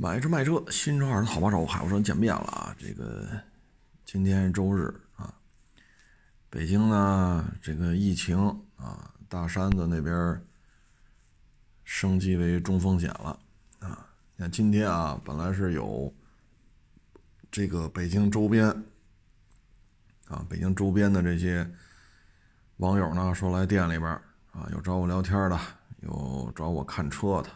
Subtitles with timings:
[0.00, 2.76] 买车卖车，新车二手好帮手，海沃车见面了啊！
[2.78, 3.28] 这个
[4.04, 5.34] 今天周日啊，
[6.48, 8.38] 北京呢这个疫情
[8.76, 10.40] 啊，大山子那边
[11.82, 13.36] 升级为中风险了
[13.80, 14.06] 啊。
[14.36, 16.14] 你看今天啊，本来是有
[17.50, 18.68] 这个北京周边
[20.28, 21.68] 啊，北京周边的这些
[22.76, 24.08] 网友呢，说来店里边
[24.52, 25.58] 啊，有找我聊天的，
[26.02, 27.50] 有找我看车的。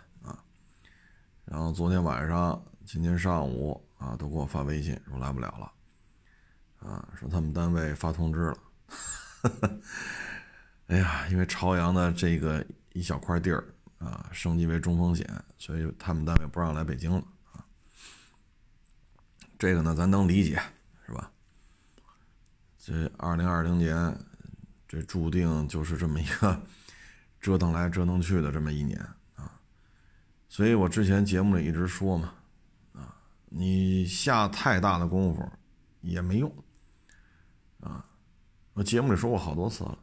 [1.53, 8.59] 然后昨天晚上、今天上午啊，都给我发微信说来不了了，啊，说他们单位发通知了。
[10.89, 12.64] 哎呀，因为朝阳的这个
[12.95, 13.62] 一小块地儿
[13.99, 15.29] 啊，升级为中风险，
[15.59, 17.62] 所以他们单位不让来北京了啊。
[19.59, 20.59] 这个呢，咱能理解，
[21.07, 21.31] 是吧？
[22.79, 24.18] 这二零二零年，
[24.89, 26.59] 这注定就是这么一个
[27.43, 29.07] 折腾来折腾去的这么一年。
[30.52, 32.34] 所以我之前节目里一直说嘛，
[32.92, 33.16] 啊，
[33.47, 35.42] 你下太大的功夫
[36.03, 36.55] 也没用，
[37.81, 38.05] 啊，
[38.75, 39.98] 我节目里说过好多次了，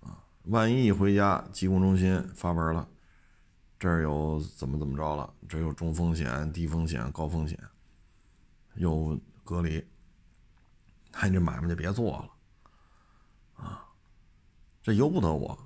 [0.00, 2.86] 啊，万一一回家疾控中心发文了，
[3.78, 7.58] 这儿有怎么怎么着了，这有中风险、低风险、高风险，
[8.74, 9.82] 有隔离，
[11.12, 13.88] 那你这买卖就别做了，啊，
[14.82, 15.58] 这由不得我，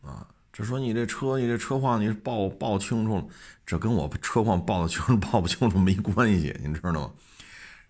[0.00, 0.32] 啊。
[0.52, 3.24] 这说你这车，你这车况你报报清楚了，
[3.64, 7.12] 这跟我车况报的清楚报不清楚没关系，你知道吗？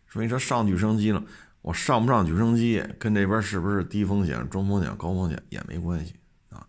[0.06, 1.24] 说你这上举升机了，
[1.62, 6.14] 我上不上举升机，跟这边是不是低风险、中风险、高风险也没关系
[6.50, 6.66] 啊。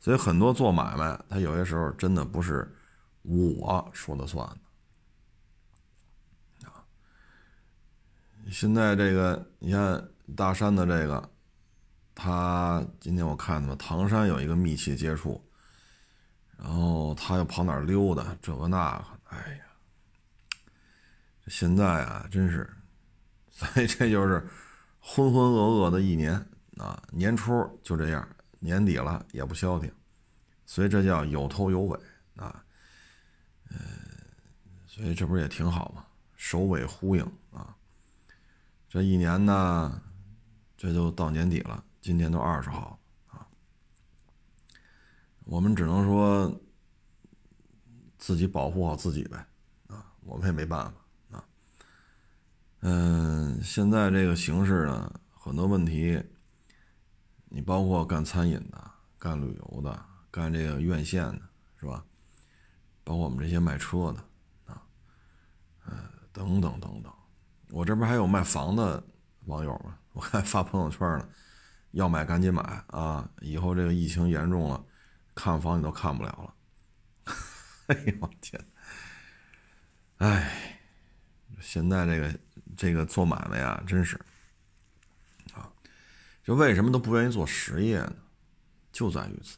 [0.00, 2.74] 所以很多做买卖，他有些时候真的不是
[3.22, 4.48] 我说了算
[6.62, 6.82] 的啊。
[8.50, 11.30] 现在这个，你看大山的这个。
[12.14, 15.42] 他今天我看他们唐山有一个密切接触，
[16.56, 19.64] 然后他又跑哪儿溜达，这个那个，哎呀，
[21.48, 22.70] 现在啊，真是，
[23.50, 24.46] 所以这就是
[25.00, 26.34] 浑浑噩噩的一年
[26.76, 28.26] 啊，年初就这样，
[28.60, 29.92] 年底了也不消停，
[30.64, 31.98] 所以这叫有头有尾
[32.36, 32.64] 啊，
[33.70, 33.76] 呃，
[34.86, 36.06] 所以这不是也挺好吗？
[36.36, 37.22] 首尾呼应
[37.52, 37.74] 啊，
[38.88, 40.00] 这一年呢，
[40.76, 41.82] 这就到年底了。
[42.04, 43.48] 今天都二十号啊，
[45.44, 46.60] 我们只能说
[48.18, 49.46] 自己保护好自己呗
[49.86, 51.44] 啊，我们也没办法啊。
[52.80, 56.22] 嗯，现在这个形势呢，很多问题，
[57.46, 61.40] 你包括干餐饮的、干旅游的、干这个院线的，
[61.80, 62.04] 是吧？
[63.02, 64.20] 包括我们这些卖车的
[64.66, 64.82] 啊，
[65.86, 67.10] 呃，等等等等。
[67.70, 69.02] 我这边还有卖房的
[69.46, 71.26] 网友嘛， 我还发朋友圈呢。
[71.94, 73.28] 要买赶紧买啊！
[73.40, 74.84] 以后这个疫情严重了，
[75.32, 76.54] 看房你都看不了了。
[77.86, 78.60] 哎呦我天！
[80.16, 80.80] 哎，
[81.60, 82.38] 现在这个
[82.76, 84.20] 这个做买卖呀，真是
[85.54, 85.70] 啊，
[86.42, 88.16] 就为什么都不愿意做实业呢？
[88.90, 89.56] 就在于此。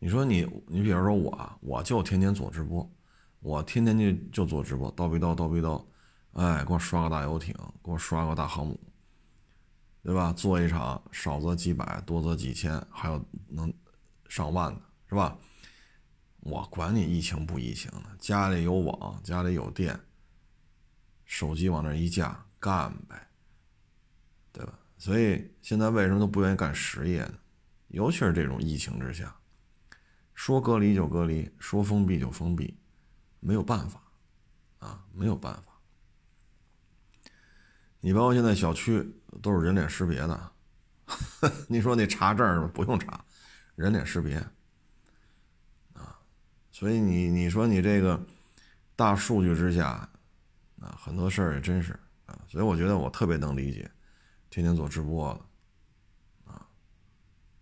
[0.00, 2.90] 你说你你比如说我，我就天天做直播，
[3.38, 5.86] 我天天就就做直播，叨逼叨叨逼叨，
[6.32, 7.54] 哎，给我刷个大游艇，
[7.84, 8.80] 给我刷个大航母。
[10.02, 10.32] 对吧？
[10.32, 13.72] 做一场少则几百，多则几千，还有能
[14.28, 15.36] 上万的，是吧？
[16.40, 20.00] 我管你疫情不疫情的，家里有网，家里有电，
[21.26, 23.28] 手机往那一架，干呗，
[24.52, 24.78] 对吧？
[24.96, 27.34] 所以现在为什么都不愿意干实业呢？
[27.88, 29.36] 尤其是这种疫情之下，
[30.32, 32.78] 说隔离就隔离，说封闭就封闭，
[33.40, 34.02] 没有办法
[34.78, 35.62] 啊，没有办法。
[38.00, 40.52] 你包括现在小区都是人脸识别的，
[41.68, 43.24] 你说那查证不用查，
[43.76, 44.36] 人脸识别
[45.94, 46.18] 啊，
[46.70, 48.20] 所以你你说你这个
[48.96, 50.08] 大数据之下
[50.80, 51.92] 啊，很多事儿也真是
[52.26, 53.90] 啊，所以我觉得我特别能理解
[54.50, 56.66] 天天做直播的啊，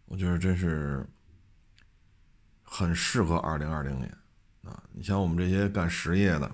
[0.07, 1.07] 我觉得真是
[2.63, 4.11] 很适合二零二零年
[4.65, 6.51] 啊，你像我们这些干实业的，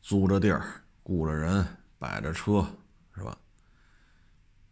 [0.00, 1.66] 租着地儿，雇着人。
[2.00, 2.64] 摆着车，
[3.18, 3.36] 是吧？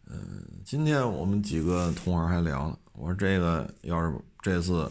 [0.05, 4.89] 嗯，今天我们几个同行还聊了，我说这个要是这次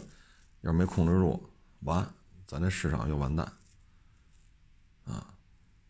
[0.61, 1.43] 要是没控制住，
[1.79, 2.07] 完，
[2.45, 3.51] 咱这市场就完蛋。
[5.05, 5.33] 啊，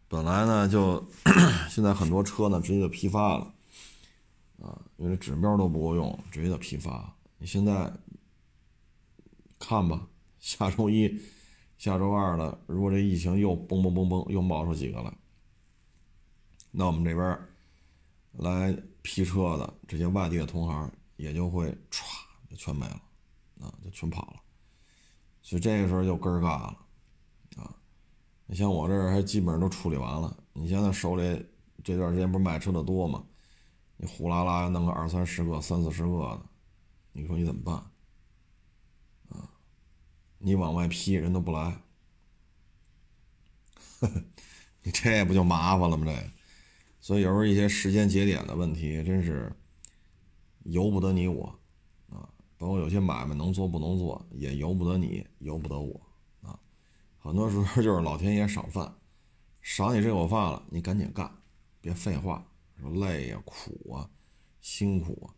[0.07, 1.05] 本来呢就
[1.69, 3.53] 现在很多车呢直接就批发了，
[4.61, 7.13] 啊，因为指标都不够用，直接就批发。
[7.37, 7.91] 你现在
[9.59, 10.07] 看吧，
[10.39, 11.21] 下周一、
[11.77, 15.13] 下周二了，如果这疫情又嘣嘣嘣嘣又冒出几个来。
[16.71, 17.39] 那我们这边
[18.37, 22.03] 来批车的这些外地的同行也就会歘
[22.49, 23.01] 就全没了，
[23.61, 24.41] 啊，就全跑了。
[25.41, 26.77] 所以这个时候就根儿尬了，
[27.57, 27.75] 啊，
[28.45, 30.37] 你像我这儿还基本上都处理完了。
[30.53, 31.45] 你现在手里
[31.83, 33.23] 这段时间不是卖车的多吗？
[33.97, 36.45] 你呼啦啦弄个二三十个、三四十个的，
[37.13, 37.75] 你说你怎么办？
[39.29, 39.49] 啊，
[40.37, 41.81] 你往外批人都不来，
[44.83, 46.05] 你这不就麻烦了吗？
[46.05, 46.31] 这，
[47.07, 49.49] 所以有时候一些时间节点的问题，真是
[50.65, 51.57] 由不得你我
[52.09, 52.27] 啊。
[52.57, 56.01] 包括有些买卖能做不能做，也由不得你，由不得我
[56.41, 56.59] 啊。
[57.17, 58.93] 很多时候就是老天爷赏饭，
[59.61, 61.33] 赏你这口饭了，你赶紧干，
[61.79, 62.45] 别废话。
[62.81, 64.09] 说累呀，苦啊，
[64.59, 65.31] 辛苦啊，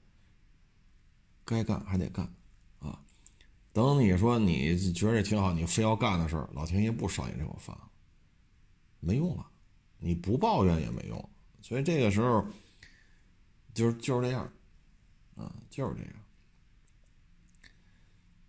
[1.45, 2.33] 该干还得干
[2.79, 2.99] 啊。
[3.71, 7.77] 等你说你觉得这挺好，你非要干的事儿，老天爷不赏你这口饭，
[8.99, 9.45] 没用了。
[9.99, 11.29] 你不抱怨也没用。
[11.61, 12.45] 所以这个时候，
[13.73, 14.51] 就是就是这样，
[15.35, 16.13] 啊，就是这样。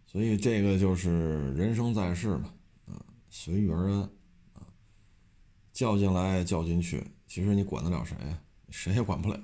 [0.07, 2.53] 所以这个就是人生在世嘛，
[2.87, 4.01] 啊，随遇而安，
[4.55, 4.67] 啊，
[5.73, 8.43] 较劲来较劲去，其实你管得了谁呀？
[8.71, 9.41] 谁也管不了，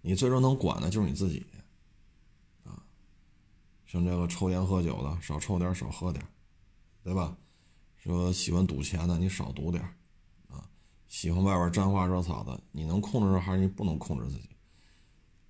[0.00, 1.44] 你最终能管的就是你自己，
[2.64, 2.82] 啊，
[3.86, 6.24] 像这个抽烟喝酒的，少抽点少喝点
[7.02, 7.36] 对吧？
[7.96, 9.82] 说喜欢赌钱的，你少赌点，
[11.06, 14.48] 喜欢外边沾花惹草的，你能控制还是你不能控制自己？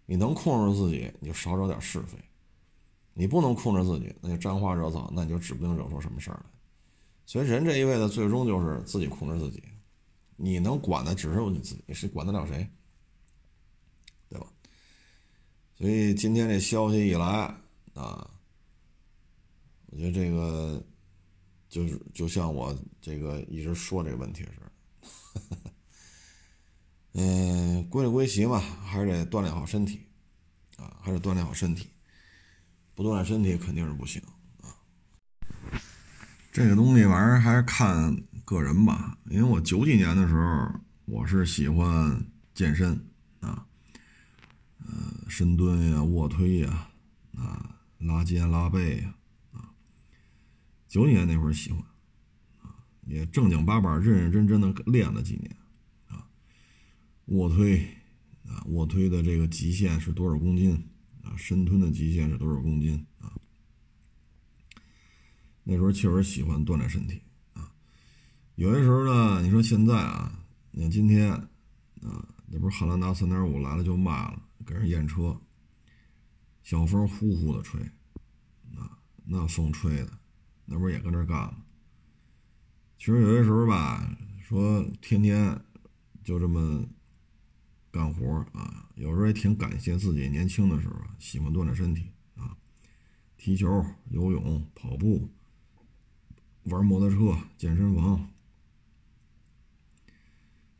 [0.06, 2.18] 你能控制自己，你就少惹点是非；
[3.14, 6.50] 你不能控制自己，那就沾花惹草，那你就指不定惹出什么事儿来。
[7.24, 9.62] 所以人这一辈子最终就是自己控制自己，
[10.36, 12.68] 你能管的只有你自己，你是管得了谁？
[14.28, 14.46] 对吧？
[15.78, 17.26] 所以今天这消息一来
[17.94, 18.30] 啊，
[19.86, 20.84] 我觉得这个
[21.70, 24.70] 就是就像我这个一直说这个问题似的。
[27.12, 30.00] 嗯， 归了归齐嘛，还是得锻炼好身体
[30.76, 31.88] 啊，还是锻炼好身体。
[32.94, 34.22] 不锻炼身体肯定是不行
[34.62, 34.70] 啊。
[36.52, 42.92] 这个东西玩意儿还是看个人吧，因为我九几年的时候，我是喜欢健身
[43.40, 43.66] 啊。
[44.78, 46.88] 呃，深蹲呀，卧推呀，
[47.36, 49.14] 啊，拉肩拉背呀，
[49.52, 49.74] 啊，
[50.86, 51.82] 九几年那会儿喜欢，
[53.06, 55.56] 也正经八百、认认真真的练了几年，
[56.06, 56.26] 啊，
[57.26, 57.78] 卧推，
[58.46, 60.72] 啊，卧推的这个极限是多少公斤？
[61.22, 63.06] 啊，深蹲的极限是多少公斤？
[63.18, 63.32] 啊，
[65.62, 67.22] 那时候确实喜欢锻炼身体，
[67.52, 67.72] 啊，
[68.56, 74.42] 有些时候呢，你说现在啊，你看今天，啊，那不是汉兰达三点五来了就卖了。
[74.66, 75.38] 给人验车，
[76.62, 77.78] 小风呼呼的吹，
[78.74, 78.96] 啊
[79.26, 80.18] 那风吹的，
[80.64, 81.56] 那不是也跟这干吗？
[82.98, 85.60] 其实有些时候吧，说天天
[86.22, 86.88] 就这么
[87.90, 92.56] 干活啊，有时候也挺感谢自己年轻的时候喜欢锻炼身体啊，
[93.36, 95.28] 踢球、游泳、跑步、
[96.64, 98.30] 玩摩托车、健身房。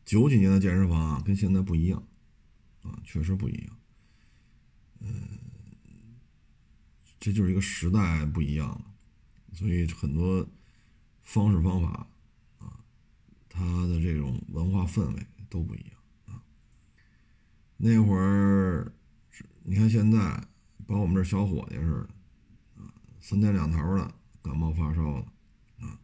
[0.04, 2.02] 九几年的健身房啊，跟现在不一样。
[2.82, 3.78] 啊，确实不一样，
[5.00, 5.26] 嗯，
[7.18, 8.84] 这就是一个时代不一样了，
[9.54, 10.46] 所以很多
[11.24, 12.06] 方式方法
[12.58, 12.78] 啊，
[13.48, 16.40] 它的这种文化氛围都不一样啊。
[17.76, 18.92] 那会儿，
[19.64, 20.46] 你看现在
[20.86, 22.08] 把我们这小伙计似的
[22.82, 25.26] 啊，三天两头的感冒发烧的
[25.84, 25.98] 啊，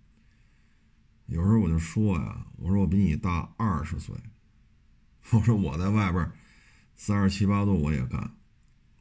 [1.27, 4.17] 有时候我就说呀，我说我比你大二十岁，
[5.31, 6.31] 我说我在外边。
[6.97, 8.21] 三十七八度我也干，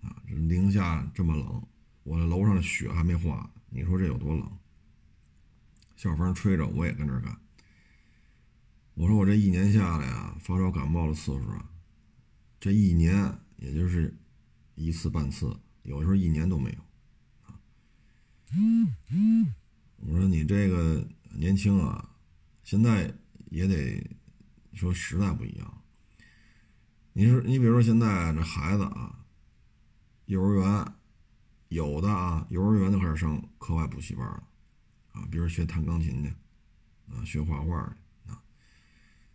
[0.02, 1.62] 啊，这零下这么冷，
[2.04, 4.59] 我这楼上的雪还没化，你说这有多冷？
[6.00, 7.38] 校风吹着我也跟这干。
[8.94, 11.70] 我说我这一年下来啊，发烧感冒的次数啊，
[12.58, 14.18] 这一年也就是
[14.76, 15.54] 一次半次，
[15.84, 16.78] 有时候一年都没有。
[17.52, 17.60] 啊，
[19.98, 22.10] 我说你这个年轻啊，
[22.64, 23.14] 现在
[23.50, 24.02] 也得
[24.72, 25.84] 说时代不一样。
[27.12, 29.20] 你说，你比如说现在这孩子啊，
[30.28, 30.94] 幼儿园
[31.68, 34.48] 有的啊，幼儿园就开始上课外补习班了
[35.12, 36.30] 啊，比如学弹钢琴去
[37.12, 37.76] 啊，学画画
[38.26, 38.42] 的啊。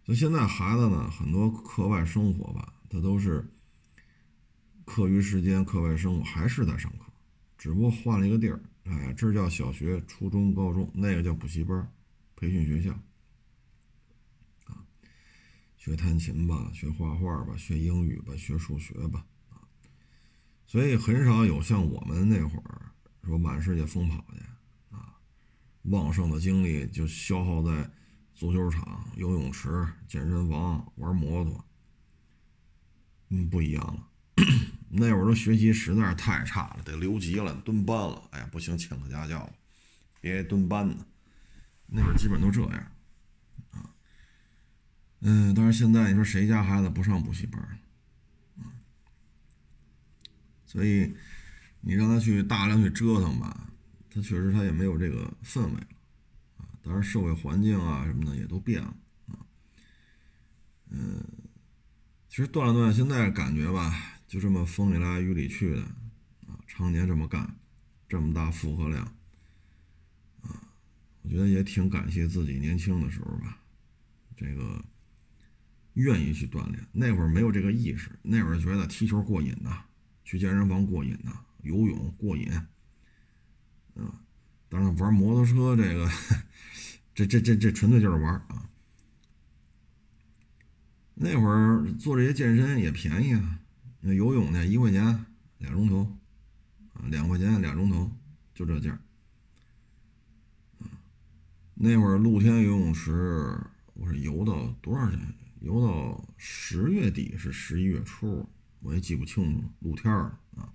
[0.04, 3.45] 所以现在孩子呢，很多课外生活吧，他都是
[4.85, 7.07] 课余时间课外生活还是在上课，
[7.57, 11.90] 只不过换了一个地儿，哎，这叫小学、初中、高中，那个叫补习班、
[12.37, 12.93] 培训学校。
[14.66, 14.85] 啊
[15.76, 19.61] 学弹琴吧，学画画吧，学英语吧，学数学吧，啊，
[20.66, 22.90] 所以很少有像我们那会儿
[23.23, 24.40] 说满世界疯跑去，
[25.84, 27.90] 旺盛的精力就消耗在
[28.34, 31.64] 足球场、游泳池、健身房、玩摩托，
[33.28, 34.08] 嗯，不一样了。
[34.88, 38.22] 那会儿都学习实在是太差了，得留级了，蹲班了。
[38.30, 39.52] 哎呀，不行，请个家教，
[40.20, 41.06] 别蹲班呢。
[41.86, 42.92] 那会儿基本都这样，
[43.70, 43.90] 啊。
[45.20, 47.60] 嗯，但是现在你说谁家孩子不上补习班
[48.56, 48.72] 啊？
[50.64, 51.14] 所以
[51.80, 53.72] 你让他去大量去折腾吧，
[54.14, 55.88] 他确实他也没有这个氛围了
[56.59, 56.68] 啊。
[56.83, 59.44] 当然，社会环境啊什么的也都变了啊。
[60.90, 61.25] 嗯，
[62.28, 65.83] 其实锻炼锻炼，现在感觉吧，就这么风里来雨里去的
[66.47, 67.59] 啊，常年这么干，
[68.09, 69.04] 这么大负荷量
[70.42, 70.73] 啊，
[71.23, 73.59] 我觉得也挺感谢自己年轻的时候吧，
[74.37, 74.85] 这个。
[75.94, 79.85] 愿意去锻炼，那会儿没有这个意识，那会儿觉得踢球过瘾呐，
[80.25, 82.50] 去健身房过瘾呐，游泳过瘾，
[83.96, 84.20] 啊，
[84.68, 86.10] 当然玩摩托车这个，
[87.14, 88.68] 这这这这纯粹就是玩啊。
[91.14, 93.60] 那会儿做这些健身也便宜啊，
[94.00, 95.24] 那游泳呢一块钱
[95.58, 96.02] 俩钟头，
[96.92, 98.10] 啊两块钱俩钟头
[98.54, 98.98] 就这价。
[101.76, 103.60] 那会儿露天游泳池
[103.94, 105.34] 我是游到多少钱？
[105.60, 108.48] 游到十月底是十一月初，
[108.80, 109.64] 我也记不清楚。
[109.80, 110.72] 露天儿啊，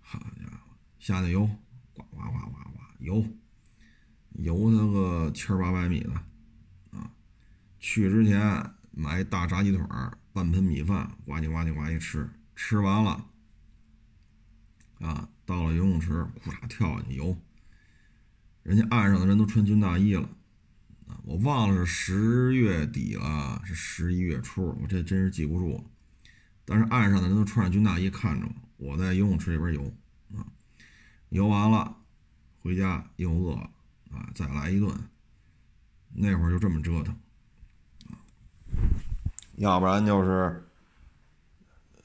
[0.00, 1.48] 好家伙，下去游，
[1.94, 3.26] 呱呱呱呱呱游，
[4.32, 6.12] 游那个千八百米的
[6.90, 7.10] 啊。
[7.78, 9.80] 去之前买一大炸鸡腿，
[10.32, 13.26] 半盆米饭，呱唧呱唧呱唧吃，吃完了
[15.00, 17.36] 啊，到了游泳池，裤衩跳下去游。
[18.62, 20.28] 人家岸上的人都穿军大衣了。
[21.24, 25.84] 我忘了是十月底了，是十一月初，我这真是记不住。
[26.64, 29.92] 但是岸上的人都穿着军大衣看着我，我在游泳池里边游，
[31.30, 31.96] 游完了
[32.62, 33.70] 回家又饿了
[34.12, 34.92] 啊，再来一顿。
[36.12, 37.14] 那会儿就这么折腾
[38.08, 38.18] 啊，
[39.56, 40.68] 要不然就是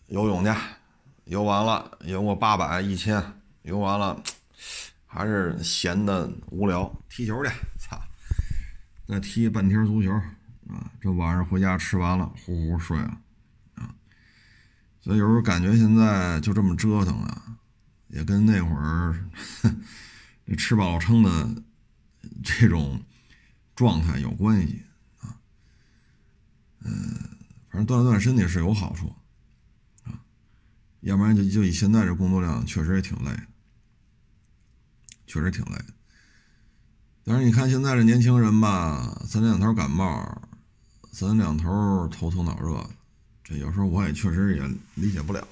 [0.08, 0.52] 游泳去，
[1.24, 3.22] 游完了游过八百一千，
[3.64, 4.22] 游完了
[5.08, 8.00] 还是闲的无聊，踢球去，操！
[9.08, 10.12] 再踢半天足球
[10.70, 10.92] 啊！
[11.02, 13.20] 这晚上回家吃完了，呼呼睡了
[13.74, 13.90] 啊！
[15.02, 17.58] 所以有时候感觉现在就这么折腾啊，
[18.16, 19.30] 也跟那会儿
[20.48, 21.64] 这 吃饱了撑的
[22.42, 23.04] 这种
[23.76, 24.82] 状态有关系
[25.20, 25.36] 啊。
[26.80, 27.14] 嗯，
[27.70, 29.14] 反正锻炼锻炼身体是有好处
[30.06, 30.24] 啊，
[31.02, 33.38] 要不然就就以现在这工作量，确实也挺累，
[35.28, 35.78] 确实挺累。
[37.26, 40.42] 但是你看现在这年轻人吧，三天两头感冒，
[41.12, 42.90] 三天两头头疼脑热，
[43.44, 45.46] 这有时候我也确实也理解不了。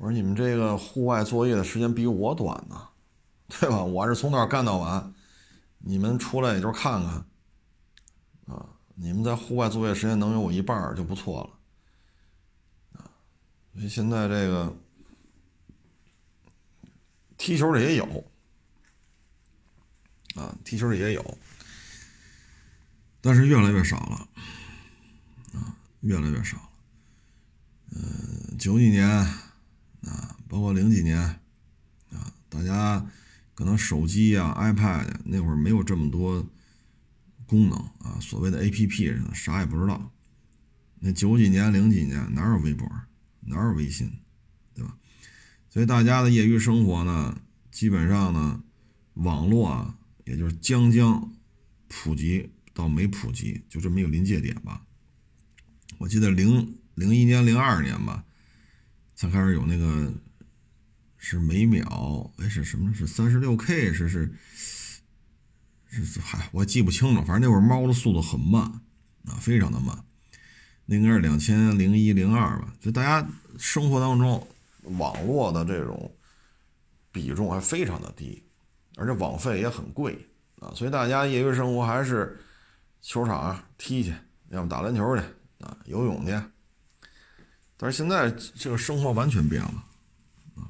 [0.00, 2.88] 我说你们这个户外作业的时间比我短呢，
[3.48, 3.84] 对吧？
[3.84, 5.12] 我是从早干到晚，
[5.76, 7.26] 你们出来也就看看
[8.46, 8.66] 啊。
[8.94, 13.04] 你们在户外作业时间能有我一半就不错了啊。
[13.74, 14.74] 所以现在这个
[17.36, 18.24] 踢球的也有。
[20.34, 21.38] 啊，踢球的也有，
[23.20, 24.28] 但是越来越少了，
[25.52, 26.70] 啊，越来越少了。
[27.90, 29.26] 嗯，九几年
[30.02, 33.04] 啊，包括零几年啊，大家
[33.54, 36.46] 可能手机啊、iPad 那会儿没有这么多
[37.46, 40.12] 功能啊，所谓的 APP 啥也不知道。
[40.98, 42.86] 那九几年、零几年哪有微博，
[43.40, 44.10] 哪有微信，
[44.74, 44.96] 对吧？
[45.68, 47.40] 所以大家的业余生活呢，
[47.70, 48.62] 基本上呢，
[49.14, 49.96] 网络啊。
[50.26, 51.32] 也就是将将
[51.88, 54.86] 普及到没普及，就这么一个临界点吧。
[55.98, 58.24] 我记得零零一年、零二年吧，
[59.20, 60.10] 才开始有那个
[61.18, 62.90] 是每秒哎是什么？
[62.94, 63.92] 是三十六 K？
[63.92, 64.32] 是是
[65.90, 66.18] 是？
[66.20, 67.22] 嗨，我记不清了。
[67.22, 68.62] 反正那会儿猫的速度很慢
[69.26, 70.02] 啊，非常的慢。
[70.86, 72.72] 那应该是两千零一、零二吧。
[72.80, 74.48] 就大家生活当中
[74.98, 76.10] 网络的这种
[77.12, 78.42] 比重还非常的低。
[78.96, 80.16] 而且网费也很贵
[80.60, 82.40] 啊，所以大家业余生活还是
[83.02, 84.14] 球场踢去，
[84.48, 85.22] 要么打篮球去
[85.58, 86.32] 啊，游泳去。
[87.82, 89.86] 但是现在这个生活完全变了
[90.56, 90.68] 啊！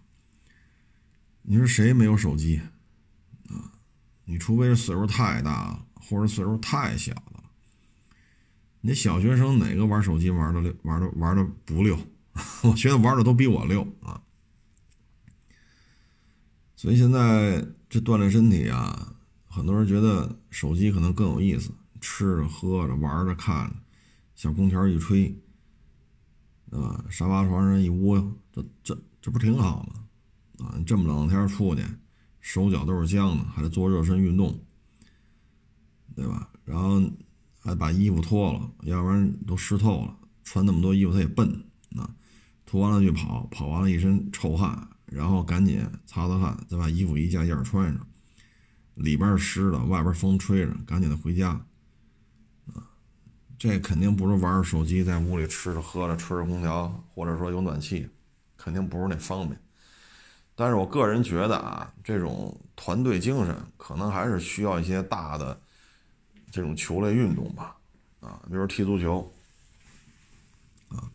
[1.42, 2.60] 你说谁没有手机
[3.48, 3.74] 啊？
[4.24, 7.42] 你除非是岁数太大了，或者岁数太小了。
[8.80, 11.98] 你小学生哪个玩手机玩的溜，玩的玩的不溜？
[12.62, 14.22] 我觉得玩的都比我溜啊！
[16.76, 17.66] 所以现在。
[17.92, 19.16] 这锻炼身体啊，
[19.48, 23.74] 很多人觉得手机可能更有意思，吃着喝着玩着看着，
[24.36, 25.36] 小空调一吹，
[26.70, 28.20] 啊，沙发床上一窝，
[28.52, 30.66] 这这这不挺好吗？
[30.66, 31.84] 啊，这么冷的天出去，
[32.40, 34.58] 手脚都是僵的，还得做热身运动，
[36.14, 36.50] 对吧？
[36.64, 37.02] 然后
[37.58, 41.48] 还把衣服脱了，要不然都湿透了，穿那么多衣服他也笨
[41.96, 42.08] 啊，
[42.64, 44.86] 脱完了就跑，跑完了一身臭汗。
[45.06, 48.06] 然后赶紧擦擦汗，再把衣服一件一件穿上，
[48.94, 51.60] 里边湿的，外边风吹着，赶紧的回家，
[53.60, 58.08] 这肯定不是玩着手机在屋里吃着喝着吹着空调，或者说有暖气，
[58.56, 59.60] 肯定不是那方便。
[60.54, 65.60] 但是我个人觉得啊，这种团队精神可能还是需要一些大的
[66.50, 67.76] 这种球类运动吧，
[68.20, 69.30] 啊，比如踢足球，
[70.88, 71.12] 啊，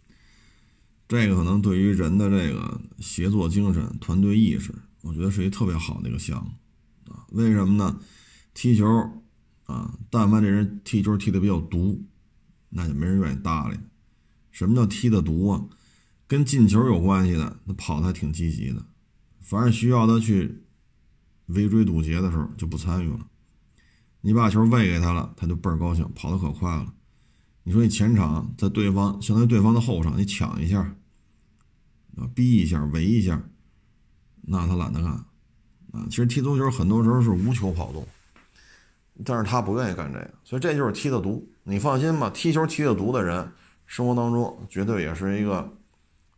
[1.07, 4.71] 这个可能对于人的这个协作精神、团队意识，
[5.01, 7.99] 我觉得是一特别好的一个项目，啊，为什么呢？
[8.53, 8.85] 踢球，
[9.65, 11.99] 啊，但凡这人踢球踢得比较毒，
[12.75, 13.79] 那就没人愿意搭理。
[14.51, 15.63] 什么叫踢的毒啊？
[16.27, 18.85] 跟进球有关系的，那跑的还挺积极的。
[19.39, 20.63] 凡是需要他去
[21.45, 23.25] 围追堵截的时候，就不参与了。
[24.21, 26.93] 你把球喂给他了，他就倍儿高兴，跑得可快了。
[27.63, 30.81] 你说你前场在对方相当于对方的后场，你抢一下，
[32.17, 33.41] 啊，逼一下，围一下，
[34.41, 35.11] 那他懒得干。
[35.91, 38.05] 啊，其实踢足球很多时候是无球跑动，
[39.23, 41.47] 但是他不愿意干这个，所以这就是踢的毒。
[41.67, 43.51] 你放心吧，踢球踢的毒的人，
[43.87, 45.77] 生活当中绝对也是一个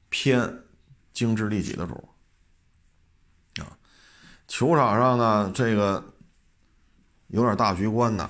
[0.07, 0.63] 偏
[1.11, 2.09] 精致利己的主
[3.61, 3.77] 啊。
[4.47, 6.13] 球场上呢，这个
[7.27, 8.23] 有点大局观的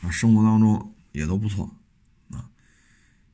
[0.00, 1.70] 啊，生活当中也都不错
[2.30, 2.48] 啊。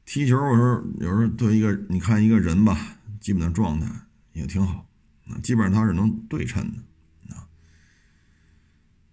[0.04, 2.76] 踢球有时候有时候对一个你看一个人吧，
[3.20, 3.88] 基本的状态
[4.32, 4.84] 也挺好，
[5.28, 7.46] 啊，基本上他是能对称的啊。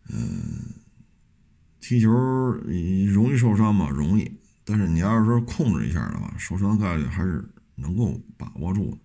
[0.09, 0.80] 嗯，
[1.91, 3.89] 踢球容易受伤吗？
[3.89, 7.43] 容易，但是你要是说控制一下的话，受伤概率还是
[7.75, 8.97] 能够把握住的。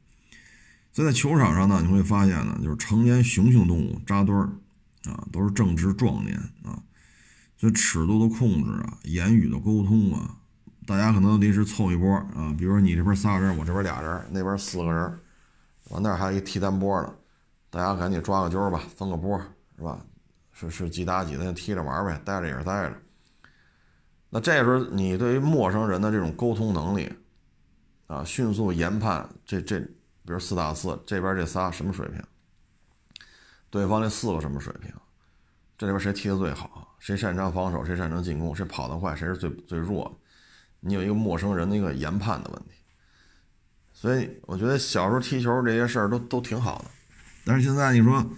[0.93, 4.53] 所以在球场上呢，你会发现呢，就是成年雄性动物扎堆儿，
[5.07, 6.81] 啊，都是正值壮年啊，
[7.57, 10.37] 所以尺度的控制啊，言语的沟通啊，
[10.87, 15.19] 大家可能临时凑一波啊，比如说你这边仨人，我这边俩人，那边四个人，
[15.89, 17.13] 完那儿还有一踢单波呢，
[17.69, 19.37] 大家赶紧抓个阄吧，分个波
[19.77, 19.99] 是吧？
[20.59, 22.97] 是是几打几的，踢着玩呗，待着也是待着。
[24.31, 27.13] 那这时候你对于陌生人的这种沟通能力
[28.07, 29.79] 啊，迅速研判这这。
[30.25, 32.21] 比如四打四，这边这仨什么水平？
[33.71, 34.93] 对方这四个什么水平？
[35.79, 36.97] 这里边谁踢得最好？
[36.99, 37.85] 谁擅长防守？
[37.85, 38.53] 谁擅长进攻？
[38.53, 39.15] 谁跑得快？
[39.15, 40.21] 谁是最最弱？
[40.81, 42.71] 你有一个陌生人的一个研判的问题。
[43.93, 46.87] 所以我觉得小时候踢球这些事儿都都挺好的，
[47.45, 48.29] 但是现在你说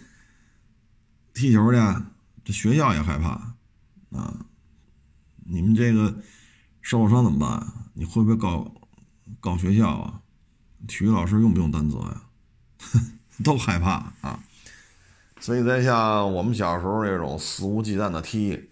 [1.38, 1.79] 踢球去，
[2.44, 3.55] 这学校也害怕
[4.11, 4.44] 啊！
[5.46, 6.20] 你们这个
[6.81, 7.64] 受伤怎么办？
[7.94, 8.74] 你会不会告
[9.38, 10.20] 告学校啊？
[10.88, 12.29] 体育老师用不用担责呀？
[13.44, 14.42] 都害怕啊！
[15.38, 18.70] 所以在像我们小时候那种肆无忌惮的踢，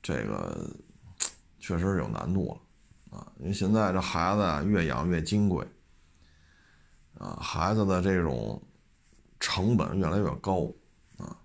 [0.00, 0.74] 这个
[1.58, 2.58] 确实有难度
[3.10, 3.30] 了啊！
[3.38, 5.68] 因为现在这孩子啊，越养越金贵
[7.18, 8.66] 啊，孩子的这种
[9.38, 10.72] 成本越来越高
[11.18, 11.36] 啊，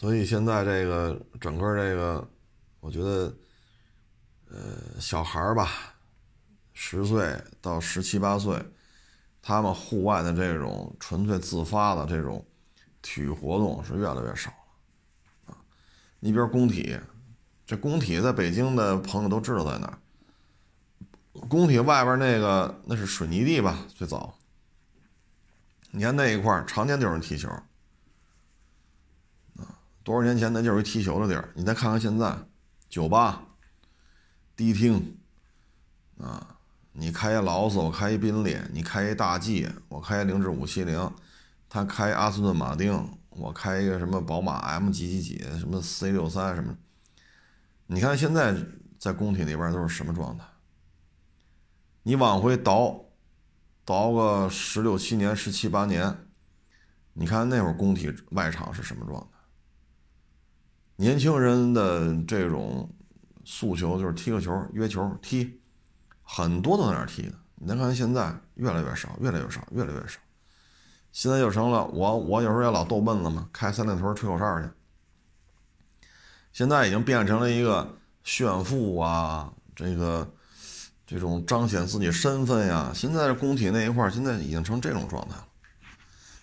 [0.00, 2.26] 所以现在这个整个这个，
[2.80, 3.36] 我觉得，
[4.48, 5.68] 呃，小孩儿吧。
[6.72, 8.58] 十岁到十七八岁，
[9.42, 12.42] 他们户外的这种纯粹自发的这种
[13.02, 15.58] 体育活动是越来越少了啊！
[16.20, 16.98] 你比如工体，
[17.66, 19.98] 这工体在北京的朋友都知道在哪儿。
[21.46, 23.84] 工体外边那个那是水泥地吧？
[23.94, 24.38] 最早，
[25.90, 27.50] 你看那一块常年有人踢球！
[30.10, 31.48] 多少年前那就是一踢球的地儿。
[31.54, 32.36] 你再看看现在，
[32.88, 33.44] 酒吧、
[34.56, 35.16] 迪厅
[36.18, 36.56] 啊。
[36.92, 41.08] 你开一劳斯，我开一宾利；你开一大 G，我开一凌志五七零，
[41.68, 46.76] 他开阿斯顿马丁，我开一个什么宝马 M 几几几，什么 C 六三什么。
[47.86, 48.52] 你看现在
[48.98, 50.44] 在工体那边都是什么状态？
[52.02, 53.00] 你往回倒，
[53.84, 56.26] 倒个十六七年、十七八年，
[57.12, 59.39] 你看那会儿工体外场是什么状态？
[61.00, 62.86] 年轻人的这种
[63.42, 65.58] 诉求就是踢个球、约球踢。
[66.22, 70.20] 很多都在那儿踢的，你再看现在越来越少，越来越少，越来越少。
[71.10, 74.68] 现在就成了我，我有时候也老逗闷子嘛，开三里屯吹口哨去。
[76.52, 80.30] 现在已经变成了一个炫富啊，这个
[81.06, 82.92] 这种彰显自己身份呀。
[82.94, 85.46] 现在工体那一块现在已经成这种状态了。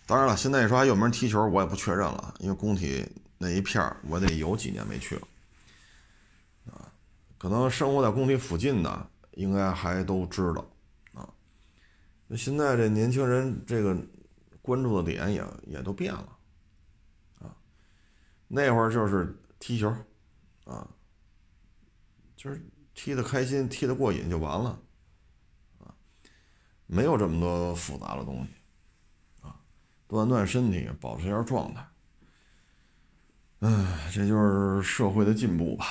[0.08, 5.28] 当然了，现在你说还有没有人踢球，我也不确认了，因为工体那一片我得有几年没去了
[6.72, 6.92] 啊。
[7.38, 9.10] 可能生活在工体附近的。
[9.38, 10.68] 应该还都知道，
[11.14, 11.32] 啊，
[12.26, 13.96] 那现在这年轻人这个
[14.64, 16.38] 关注的点也也都变了，
[17.42, 17.56] 啊，
[18.48, 19.96] 那会儿就是踢球，
[20.66, 20.90] 啊，
[22.36, 22.60] 就是
[22.96, 24.82] 踢得开心、踢得过瘾就完了，
[25.78, 25.94] 啊，
[26.88, 28.50] 没有这么多复杂的东西，
[29.46, 29.62] 啊，
[30.10, 31.88] 锻炼锻炼身体，保持一下状态，
[33.60, 35.86] 哎，这就是社会的进步吧，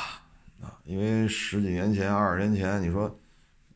[0.62, 3.18] 啊因为十几年前、二十年前，你说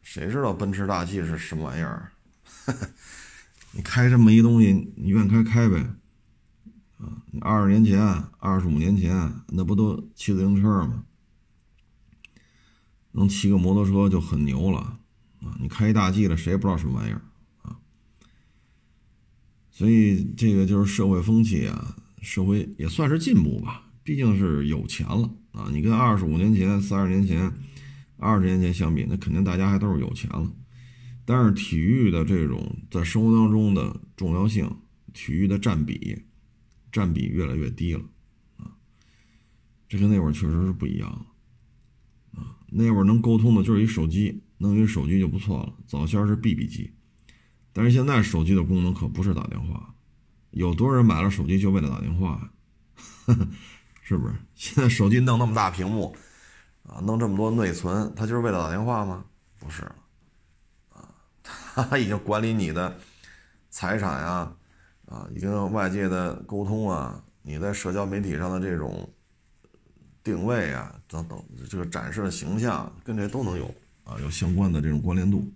[0.02, 2.12] 谁知道奔驰大 G 是什么玩意儿？
[3.72, 5.78] 你开这么一东西，你愿开开呗。
[6.98, 8.00] 啊，你二十年前、
[8.38, 11.04] 二十五年前，那不都骑自行车吗？
[13.12, 14.78] 能骑个摩托车就很牛了
[15.42, 15.56] 啊！
[15.60, 17.20] 你开一大 G 了，谁也不知道什么玩意儿
[17.62, 17.76] 啊。
[19.70, 25.68] 所以这个就是社会风气啊，社会也算是进步吧，毕竟是有钱了啊。
[25.72, 27.52] 你跟二十五年前、三十年前、
[28.16, 30.50] 二十年前相比，那肯定大家还都是有钱了。
[31.24, 34.68] 但是体育的这种在生活当中的重要性，
[35.12, 36.22] 体育的占比，
[36.90, 38.02] 占比越来越低了，
[38.56, 38.72] 啊，
[39.88, 41.26] 这跟那会儿确实是不一样了，
[42.40, 45.72] 啊，那会儿能沟通的就是一手机，弄一手机就不错了。
[45.86, 46.90] 早先是 BB 机，
[47.72, 49.89] 但是现在手机的功能可不是打电话，
[50.50, 52.50] 有多少人买了手机就为了打电话？
[54.02, 54.34] 是不是？
[54.54, 56.16] 现在手机弄那么大屏幕，
[56.82, 59.24] 啊，弄这么多内存，它就是为了打电话吗？
[59.58, 59.82] 不是。
[60.92, 61.14] 啊
[61.90, 62.98] 他已经管理你的
[63.70, 64.52] 财产呀，
[65.06, 69.08] 啊，已经外界的沟通啊，你在社交媒体上的这种
[70.22, 73.72] 定位啊，等等，这个展示的形象跟这都能有
[74.04, 75.48] 啊，有相关的这种关联度。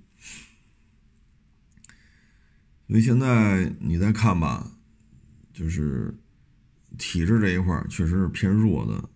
[2.87, 4.71] 所以现在你再看吧，
[5.55, 6.15] 就是
[6.99, 9.09] 体质这一块确实是偏弱的，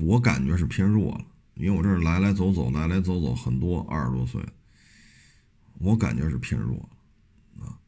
[0.00, 4.44] 我感觉是偏弱了，因为我这儿来来走走，来来走走很多二十多岁。
[5.78, 7.78] 我感觉是偏弱了，啊，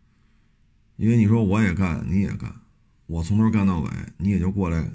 [0.97, 2.55] 因为你说我也干，你也干，
[3.07, 4.91] 我从头干到尾，你也就过来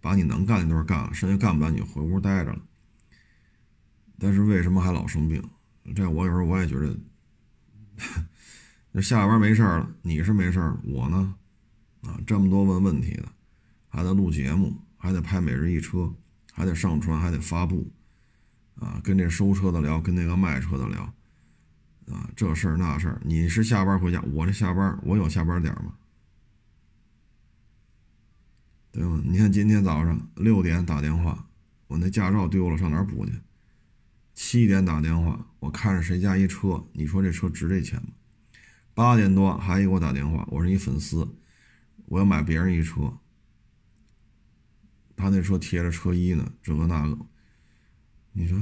[0.00, 2.60] 把你能干的都干了，剩下干不了你回屋待着了。
[4.18, 5.42] 但是为什么还老生病？
[5.94, 6.96] 这我有时候我也觉得，
[8.92, 11.34] 那下班没事了，你是没事我呢，
[12.02, 13.28] 啊，这么多问问题的，
[13.88, 16.12] 还得录节目，还得拍每日一车，
[16.52, 17.90] 还得上传，还得发布，
[18.76, 21.12] 啊，跟这收车的聊，跟那个卖车的聊。
[22.12, 25.94] 啊，这事儿那事儿，你是下班回家，我这下班我有下班点吗？
[28.90, 29.22] 对吗？
[29.24, 31.46] 你看今天早上六点打电话，
[31.86, 33.32] 我那驾照丢了，上哪儿补去？
[34.34, 38.08] 七点打电话，我看着谁家一车，你说这车值这钱吗？
[38.94, 41.26] 八点多还给我打电话，我是一粉丝，
[42.12, 43.10] 我要买别人一车，
[45.16, 47.18] 他那车贴着车衣呢，这个那个，
[48.32, 48.58] 你说？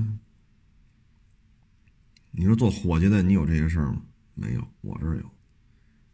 [2.31, 4.03] 你说做伙计的，你有这些事儿吗？
[4.35, 5.29] 没有，我这儿有。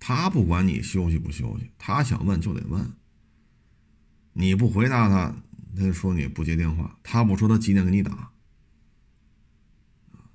[0.01, 2.91] 他不管你休息不休息，他想问就得问。
[4.33, 5.37] 你不回答他，
[5.77, 6.99] 他就说你不接电话。
[7.03, 8.33] 他不说他几点给你打。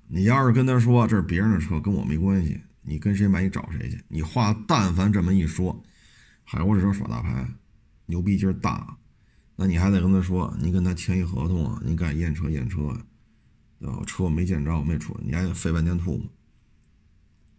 [0.06, 4.00] 你要是跟他说这是别人的车，跟我没关系，你跟谁买你找谁去。
[4.06, 5.82] 你话但凡这么一说，
[6.44, 7.48] 海沃这车耍大牌，
[8.06, 8.96] 牛逼劲儿大，
[9.56, 13.06] 那你还得跟他说，你跟他签一合同啊，你敢验车验车呀？
[14.06, 16.26] 车我没见着，没出，你还费半天吐吗。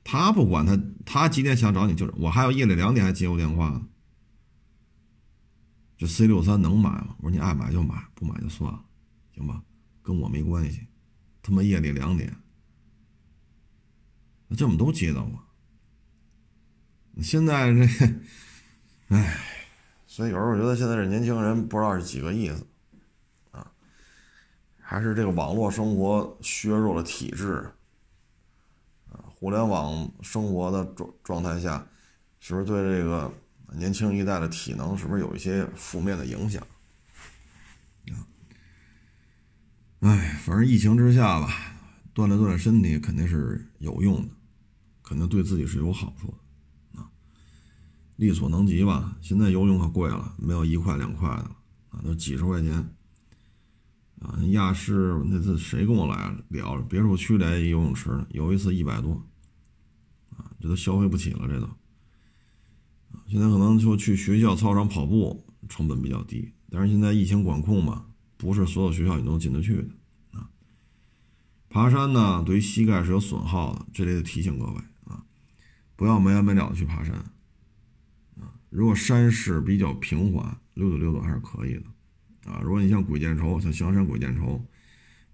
[0.04, 3.88] 他不管他，他几点想找你就是我，还有夜里两点还接我电话呢。
[5.98, 7.16] 这 C 六三能买吗？
[7.20, 8.86] 我说你爱买就买，不买就算了，
[9.34, 9.64] 行吧？
[10.02, 10.88] 跟我没关系。
[11.42, 12.36] 他妈夜里两点，
[14.48, 15.40] 那这么都接到我。
[17.22, 17.86] 现在这，
[19.10, 19.38] 唉，
[20.08, 22.66] 所以有时候我觉得现在这年轻人不知道是几个意思
[23.52, 23.72] 啊。
[24.80, 27.72] 还是这个网络生活削弱了体质，
[29.12, 31.86] 啊，互联网生活的状状态下，
[32.40, 33.32] 是不是对这个
[33.74, 36.62] 年轻一代的体能是不是有一些负面的影响？
[38.10, 38.18] 啊，
[40.02, 41.76] 哎，反正疫情之下吧，
[42.16, 44.30] 锻炼锻炼身体肯定是有用的，
[45.04, 46.38] 肯定对自己是有好处的，
[48.16, 49.18] 力所能及吧。
[49.22, 51.56] 现在游泳可贵了，没有一块两块的了，
[51.90, 52.74] 啊，都几十块钱。
[54.20, 56.78] 啊，亚视那次谁跟我来了聊？
[56.84, 59.22] 别墅区来游泳池呢有一次一百多，
[60.30, 61.70] 啊，这都消费不起了，这都。
[63.28, 68.06] 现在可能就去学校操场跑步成本比较低，但是现在疫情管控嘛，
[68.38, 70.50] 不是所有学校你都进得去的啊。
[71.68, 75.26] 爬山呢，对于膝盖是有损耗的，这里得提醒各位啊，
[75.98, 77.33] 不要没完没了的去爬山。
[78.74, 82.52] 如果山势比较平缓，溜达溜达还是可以的。
[82.52, 84.60] 啊，如果你像鬼见愁，像香山鬼见愁，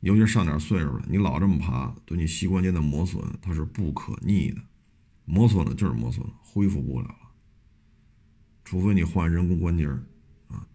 [0.01, 4.61] 尤其上点岁数了，你老这么爬，对你膝关节的磨损它是不可逆的，
[5.23, 7.15] 磨损了就是磨损了，恢复不了了。
[8.65, 9.87] 除非你换人工关节
[10.49, 10.67] 啊。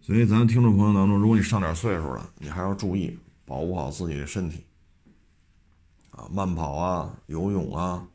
[0.00, 4.64] 所以咱听众朋友当中，如果你上点岁数了，你还要注意保护好自己的身体
[6.12, 8.08] 啊，慢跑啊，游泳啊，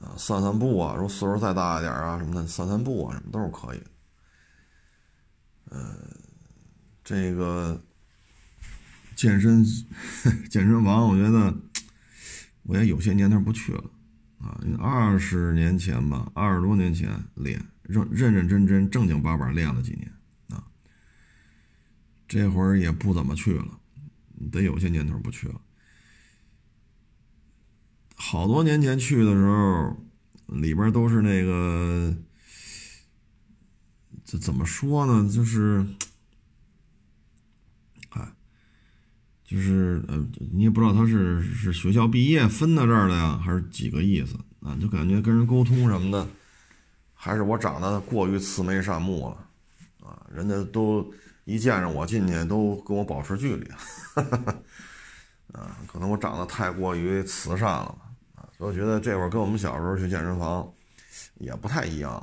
[0.00, 3.86] 啊，散散步啊，如果岁数再大一点啊什么的，散散步啊什么都是可以的，
[5.70, 5.96] 嗯。
[7.04, 7.82] 这个
[9.16, 9.64] 健身
[10.50, 11.56] 健身房，我觉得
[12.64, 13.82] 我也有些年头不去了
[14.38, 14.60] 啊。
[14.78, 20.12] 二十年前吧，二十多年前练，认认认真真、正经八百练了几年
[20.50, 20.62] 啊。
[22.28, 23.80] 这会儿也不怎么去了，
[24.52, 25.58] 得有些年头不去了。
[28.18, 29.96] 好多年前去的时候，
[30.48, 32.14] 里边都是那个，
[34.24, 35.30] 这怎么说呢？
[35.32, 35.86] 就是。
[38.10, 38.26] 哎
[39.44, 44.76] 就是呃，你也不知道他是是学校毕业分到这儿的呀，还是几个意思啊？
[44.78, 46.28] 就感觉跟人沟通什么的，
[47.14, 50.20] 还是我长得过于慈眉善目了啊？
[50.30, 51.10] 人家都
[51.46, 53.66] 一见着我进去都跟我保持距离，
[55.54, 58.07] 啊，可能我长得太过于慈善了啊，
[58.58, 60.70] 我觉得这会儿跟我们小时候去健身房
[61.36, 62.14] 也不太一样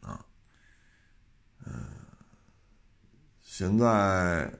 [0.00, 0.24] 啊，
[1.66, 1.72] 嗯，
[3.42, 4.50] 现在。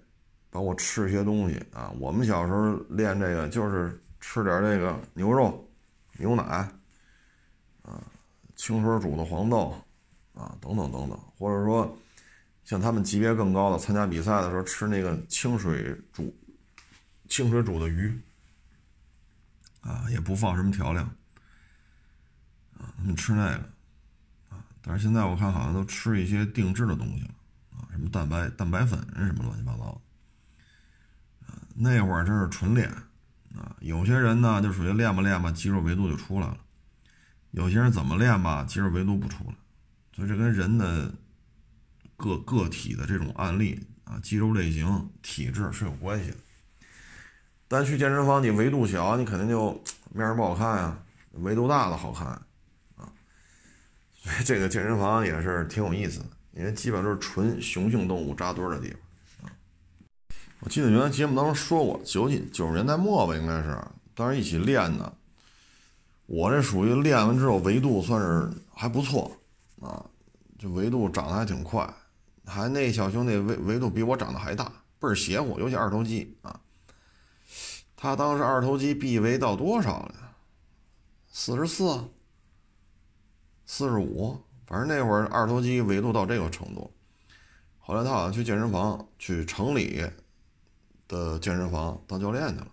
[0.53, 5.64] 包括吃一些东西啊，我们小时候练这个就是吃点这个牛肉、
[6.18, 6.42] 牛奶，
[7.83, 8.03] 啊，
[8.57, 9.72] 清水煮的黄豆，
[10.35, 11.96] 啊，等等等等，或者说
[12.64, 16.37] 像他们级别更高的参加比赛的时候吃那个清水煮、
[17.29, 18.20] 清水煮的鱼，
[19.80, 21.02] 啊，也不放什么调料，
[22.78, 23.70] 啊，他们吃那个，
[24.50, 27.34] 啊，但是现在我看好像都吃一些定制的东西了，
[27.72, 30.00] 啊，什么蛋白蛋白粉什么乱七八糟的。
[31.82, 32.90] 那会儿真是纯练，
[33.54, 36.56] 啊，有些人呢就属于练吧练吧，肌肉维度就出来了；
[37.52, 39.54] 有些人怎么练吧，肌肉维度不出来。
[40.14, 41.14] 所以这跟人的
[42.16, 46.36] 个个体的这种案例啊，肌肉类型、体质是有关系的。
[47.72, 49.80] 但去健身房，你维度小，你肯定就
[50.12, 50.92] 面儿不好看呀；
[51.35, 52.26] 维度大的好看，
[52.96, 53.06] 啊。
[54.20, 59.50] 所以这个健身房也是挺有意思的，因为基本上都是纯雄性动物扎堆儿的地方。
[60.59, 63.78] 我记得原来节目当中说过，九几九十年代末吧，应该是
[64.16, 65.12] 当时一起练的。
[66.26, 69.30] 我这属于练完之后维度算是还不错
[69.80, 70.04] 啊，
[70.59, 71.88] 就维度长得还挺快，
[72.44, 74.64] 还那小兄弟维维度比我长得还大，
[74.98, 76.59] 倍儿邪乎，尤其二头肌啊。
[78.00, 80.14] 他当时二头肌臂围到多少了？
[81.28, 82.08] 四十四、
[83.66, 86.90] 四十五，反正那会儿二头肌维度到这个程度。
[87.78, 90.02] 后来他好像去健身房，去城里。
[91.06, 92.68] 的健身房当教练去了。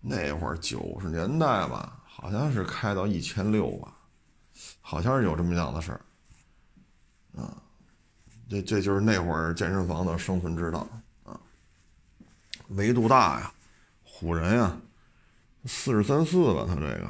[0.00, 3.92] 那会儿九十年代吧，好像是开到一千六吧，
[4.80, 6.00] 好像是有这么样的事儿。
[7.36, 7.60] 啊，
[8.48, 10.86] 这这就是那会儿健身房的生存之道
[11.24, 11.40] 啊。
[12.68, 13.52] 维度大呀，
[14.20, 14.76] 唬人呀，
[15.64, 17.08] 四十三四吧，他这个，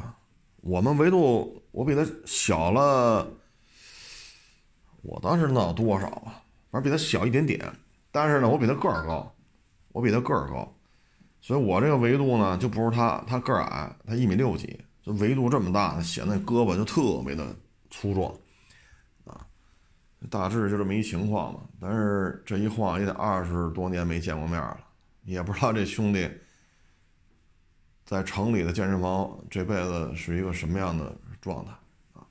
[0.61, 3.27] 我们维度我比他小了，
[5.03, 6.43] 我当时能有多少啊？
[6.71, 7.73] 反正比他小一点点，
[8.11, 9.35] 但是呢，我比他个儿高。
[9.91, 10.77] 我比他个儿高，
[11.41, 13.25] 所以我这个维度呢就不如他。
[13.27, 17.57] 他个儿矮，他一米六几，就维度这么大，显得胳膊就特别的
[17.91, 18.33] 粗壮
[19.25, 19.45] 啊。
[20.31, 21.61] 大致就这么一情况嘛。
[21.81, 24.79] 但是这一晃也得二十多年没见过面了，
[25.25, 26.31] 也不知道这兄弟
[28.09, 31.71] 在城里的健身房这辈子是一个什么样的状态
[32.15, 32.25] 啊。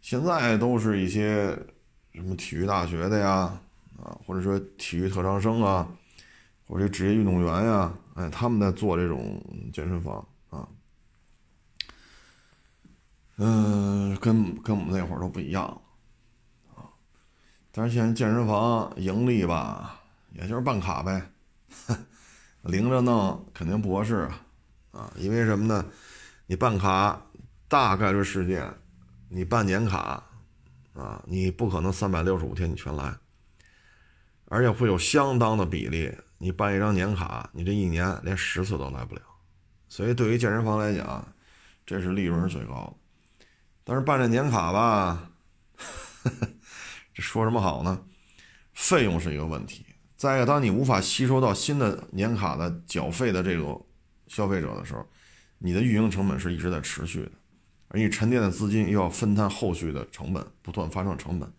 [0.00, 1.56] 现在都是一些
[2.12, 3.58] 什么体育大学的呀，
[4.02, 5.88] 啊，或者说体育特长生啊。
[6.70, 10.68] 或者职业运动员呀，哎，他们在做这种健身房啊，
[13.38, 15.64] 嗯，跟跟我们那会儿都不一样
[16.76, 16.84] 啊。
[17.72, 19.98] 但是现在健身房盈利吧，
[20.34, 21.30] 也就是办卡呗，
[22.60, 24.38] 零着弄肯定不合适啊，
[24.98, 25.86] 啊，因为什么呢？
[26.46, 27.22] 你办卡
[27.68, 28.74] 大概率事件，
[29.28, 30.24] 你办年卡
[30.94, 33.14] 啊，你不可能三百六十五天你全来，
[34.46, 36.12] 而且会有相当的比例。
[36.38, 39.22] 你办一张年卡，你这一年连十次都来不了，
[39.88, 41.26] 所以对于健身房来讲，
[41.86, 43.44] 这是利润是最高的。
[43.84, 45.30] 但是办这年卡吧，
[47.14, 48.02] 这说什么好呢？
[48.72, 49.84] 费用是一个问题。
[50.16, 53.80] 再一个，当你无法吸收到新的年卡的缴费的这个
[54.28, 55.04] 消费者的时候，
[55.58, 57.32] 你的运营成本是一直在持续的，
[57.88, 61.52] 而你沉淀的资金又要分摊后续的成本，不断发生成本，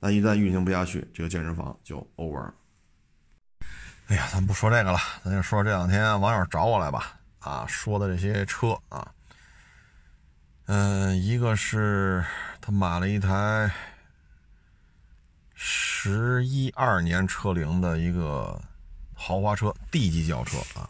[0.00, 2.54] 那一旦运行不下去，这个健身房就 over 了。
[4.08, 7.18] 哎呀，咱不说这个了，咱就说这两天网友找我来吧。
[7.38, 9.12] 啊，说的这些车啊，
[10.66, 12.24] 嗯，一个是
[12.60, 13.70] 他买了一台
[15.54, 18.60] 十一二年车龄的一个
[19.14, 20.88] 豪华车，D 级轿车啊。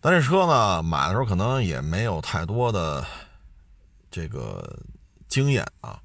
[0.00, 3.04] 但这车呢，买的时候可能也没有太多的
[4.10, 4.78] 这个
[5.28, 6.00] 经验啊。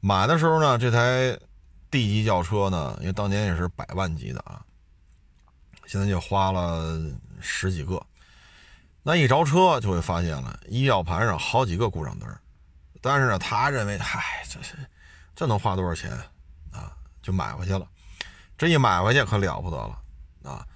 [0.00, 1.38] 买的时候呢，这台
[1.90, 4.62] D 级轿车呢，因为当年也是百万级的啊。
[5.86, 7.00] 现在就花了
[7.40, 8.00] 十几个。
[9.02, 12.28] 那一着车就会发现了，仪表盘上好几个故障灯。
[13.00, 14.74] 但是呢，他认为，嗨，这是
[15.34, 16.10] 这能花多少钱
[16.70, 16.92] 啊？
[17.22, 17.88] 就买回去了。
[18.58, 20.02] 这一买回去可了不得了
[20.42, 20.66] 啊！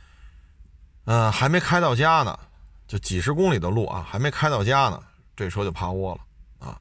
[1.04, 2.38] 嗯，还没开到家呢，
[2.86, 5.02] 就几十公里的路啊，还没开到家呢，
[5.34, 6.80] 这车就趴窝了啊。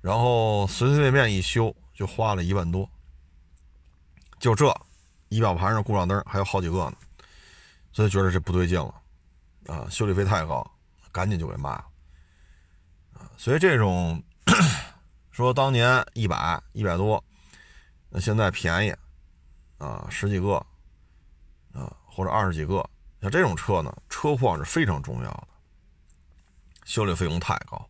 [0.00, 2.88] 然后随随便便一修就花了一万多，
[4.38, 4.74] 就这
[5.28, 6.96] 仪表盘上故障灯还有好几个呢，
[7.92, 8.94] 所以觉得这不对劲了。
[9.66, 10.68] 啊，修理费太高，
[11.12, 11.84] 赶紧就给卖了。
[13.12, 14.20] 啊，所以这种
[15.30, 17.22] 说当年一百一百多，
[18.08, 18.94] 那现在便宜，
[19.78, 20.54] 啊，十几个，
[21.72, 22.84] 啊，或者二十几个，
[23.20, 25.48] 像这种车呢，车况是非常重要的，
[26.84, 27.88] 修理费用太高，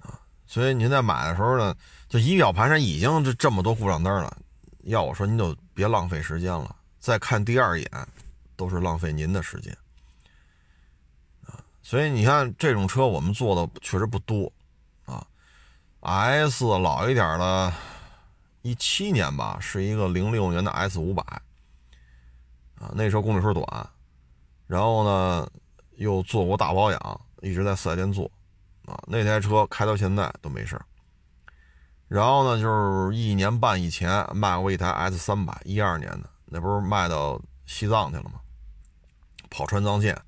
[0.00, 1.74] 啊，所以您在买的时候呢，
[2.08, 4.36] 就仪表盘上已经这这么多故障灯了，
[4.84, 8.08] 要我说您就别浪费时间了，再看第二眼
[8.56, 9.76] 都是浪费您的时间。
[11.44, 14.52] 啊所以你看，这种车我们做的确实不多，
[15.06, 15.26] 啊
[16.00, 17.72] ，S 老一点的，
[18.60, 21.24] 一七年吧，是一个零六年的 S 五百，
[22.80, 23.90] 啊，那车公里数短，
[24.66, 25.48] 然后呢
[25.96, 28.30] 又做过大保养，一直在四 S 店做，
[28.86, 30.80] 啊，那台车开到现在都没事
[32.06, 38.40] 然后呢，就是一年半以前卖过一台 S 三百，一二年的，那不是卖到西藏去了吗？
[39.50, 40.18] 跑川藏线。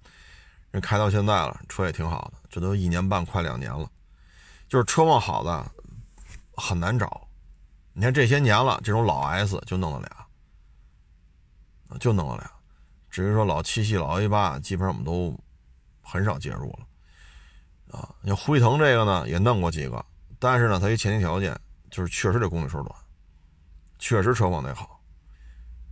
[0.72, 3.90] 人开到现在了，车也挺好的，这都一年半快两年了，
[4.68, 5.66] 就是车况好的
[6.54, 7.26] 很难找。
[7.92, 10.19] 你看这些年了，这种老 S 就弄了俩，
[11.98, 12.50] 就弄了俩。
[13.11, 15.37] 至于说老七系、老 A 八，基本上我们都
[16.03, 17.98] 很少介入了。
[17.98, 20.05] 啊，像辉腾这个呢，也弄过几个，
[20.38, 21.59] 但是呢，它一前提条件
[21.90, 22.94] 就是确实这公里数短，
[23.98, 25.00] 确实车况得好。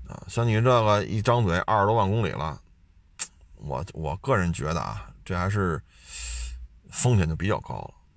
[0.07, 2.61] 啊，像你这个一张嘴二十多万公里了。
[3.57, 5.83] 我我个人觉得啊，这还是
[6.91, 7.75] 风险就比较高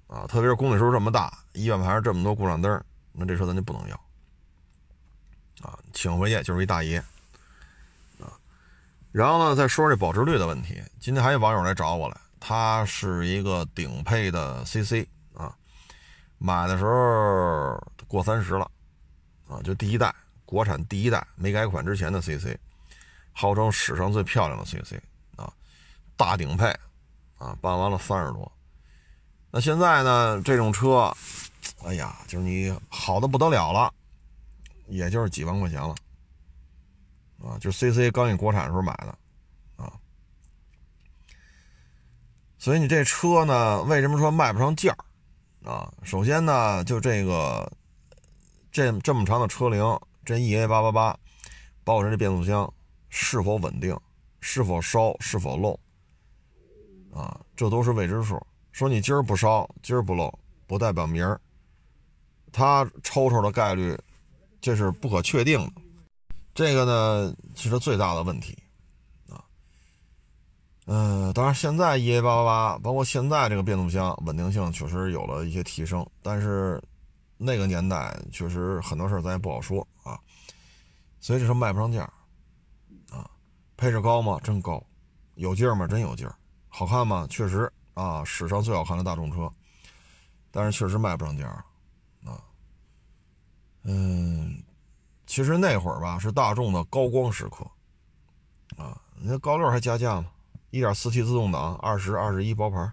[0.08, 2.80] 了啊，特别是公里数这么大，仪表盘上这么多故障灯，
[3.12, 3.96] 那这车咱就不能要
[5.63, 7.04] 啊，请回去就是一大爷。
[9.12, 10.82] 然后呢，再说这保值率的问题。
[11.00, 15.54] 今天还有网友来找我来，他是一个顶配的 CC 啊，
[16.38, 18.69] 买的时候过三十了
[19.47, 20.13] 啊，就第一代
[20.45, 22.58] 国产第一代没改款之前的 CC，
[23.34, 24.95] 号称史上最漂亮的 CC
[25.36, 25.52] 啊。
[26.15, 26.67] 大顶配，
[27.38, 28.50] 啊，办完了三十多。
[29.52, 30.41] 那现在呢？
[30.45, 31.13] 这种车，
[31.84, 33.93] 哎呀，就是你好的不得了了，
[34.88, 35.93] 也就是几万块钱了，
[37.43, 39.17] 啊，就 CC 刚一国产的时候买的，
[39.84, 39.91] 啊。
[42.58, 44.95] 所以你这车呢，为什么说卖不上价
[45.63, 45.91] 啊？
[46.04, 47.71] 首先呢，就这个
[48.71, 49.84] 这这么长的车龄，
[50.23, 51.17] 这 EA 八八八，
[51.84, 52.71] 包括这变速箱
[53.10, 53.97] 是否稳定，
[54.39, 55.80] 是否烧，是否漏。
[57.12, 58.39] 啊，这都是未知数。
[58.71, 60.34] 说你今儿不烧，今儿不漏，
[60.65, 61.41] 不代表明儿
[62.54, 63.97] 它抽抽的概率，
[64.62, 65.82] 这是不可确定的。
[66.62, 68.56] 这个呢，其实最大的问题
[69.28, 69.43] 啊。
[70.86, 76.80] 嗯，当然现在 EA 八八八，包括现在这个变速箱稳定性确实有了一些提升，但是
[77.36, 80.19] 那个年代确实很多事咱也不好说啊。
[81.19, 82.04] 所以这车卖不上价
[83.10, 83.28] 啊。
[83.76, 84.39] 配置高吗？
[84.43, 84.84] 真高。
[85.34, 85.88] 有劲儿吗？
[85.88, 86.36] 真有劲儿。
[86.67, 87.26] 好看吗？
[87.28, 89.52] 确实啊，史上最好看的大众车，
[90.52, 91.47] 但是确实卖不上价
[92.24, 92.38] 啊。
[93.84, 94.62] 嗯，
[95.32, 97.65] 其实那会儿吧是大众的高光时刻
[98.76, 99.02] 啊。
[99.15, 100.30] 你看高六还加价吗？
[100.72, 102.91] 一点四 T 自动挡，二十二十一包牌，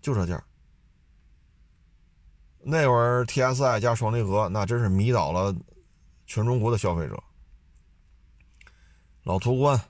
[0.00, 0.40] 就这价。
[2.60, 5.52] 那会儿 TSI 加双离合，那真是迷倒了
[6.26, 7.20] 全中国的消费者。
[9.24, 9.80] 老途观，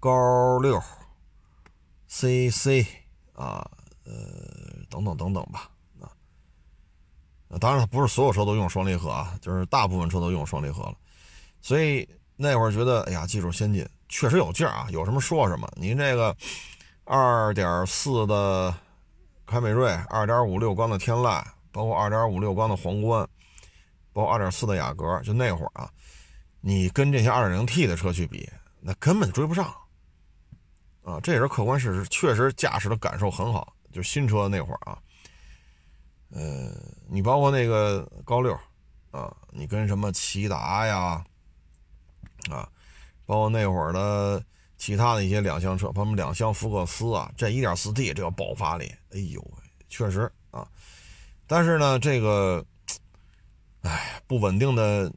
[0.00, 0.82] 高六。
[2.08, 2.84] C C
[3.32, 3.70] 啊，
[4.04, 4.12] 呃，
[4.90, 5.70] 等等等等吧，
[7.58, 10.94] 当然，不是所有车都用双离合啊，就是大部分车都用双离合了，
[11.60, 15.68] 所以那会儿觉得，哎呀，技术先进，确实有劲儿啊，有什么说什么。
[15.76, 16.36] 您这个
[17.04, 18.74] 二点四的
[19.46, 21.42] 凯美瑞，二点五六缸的天籁，
[21.72, 23.26] 包括二点五六缸的皇冠，
[24.12, 25.90] 包括二点四的雅阁，就那会儿啊，
[26.60, 28.48] 你跟这些二点零 T 的车去比，
[28.80, 29.74] 那根本追不上。
[31.04, 33.72] 啊，这也是客观事实，确实驾驶的感受很好。
[33.92, 34.98] 就新车那会儿啊，
[36.30, 36.72] 呃，
[37.08, 38.52] 你包括那个高六
[39.10, 41.24] 啊，你跟什么骐达呀，
[42.50, 42.68] 啊，
[43.24, 44.42] 包括那会儿的
[44.76, 50.66] 其他的一些两厢车，包括两厢福克斯啊，这一点四 T 这个爆发力，哎呦喂，确实啊。
[51.46, 52.64] 但是呢，这个，
[53.82, 55.10] 哎，不稳定的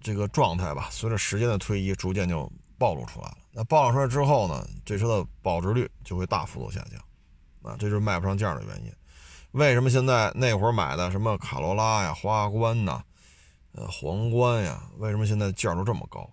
[0.00, 3.36] 这个状态吧，随着时间的推移，逐渐就暴露出来了。
[3.52, 6.98] 那暴露出来之后呢，这车的保值率就会大幅度下降，
[7.70, 8.90] 啊，这就是卖不上价的原因。
[9.56, 13.02] 为什么现在那会儿买的什么卡罗拉呀、花冠呐、
[13.72, 16.30] 呃皇冠呀，为什么现在价都这么高？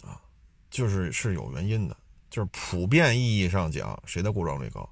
[0.00, 0.18] 啊，
[0.70, 1.94] 就是是有原因的，
[2.30, 4.88] 就是普遍意义上讲，谁的故障率高？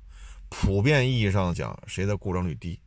[0.50, 2.78] 普遍意义上讲，谁的故障率低？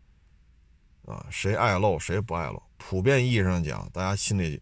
[1.07, 2.61] 啊，谁爱漏谁不爱漏？
[2.77, 4.61] 普遍意义上讲，大家心里，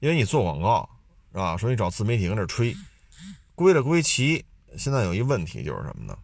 [0.00, 0.90] 因为你做广告
[1.30, 1.56] 是吧？
[1.56, 2.76] 说你找自媒体跟这吹，
[3.54, 4.44] 归了归齐。
[4.76, 6.18] 现在有一问题就是什么呢？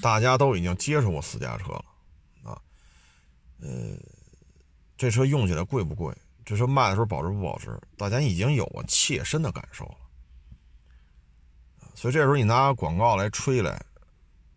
[0.00, 1.84] 大家都已经接触过私家车了
[2.44, 2.60] 啊，
[3.60, 3.68] 呃，
[4.96, 6.16] 这车用起来贵不贵？
[6.44, 7.78] 这车卖的时候保值不保值？
[7.96, 9.96] 大家已经有过切身的感受了。
[11.94, 13.84] 所以这时候你拿广告来吹来，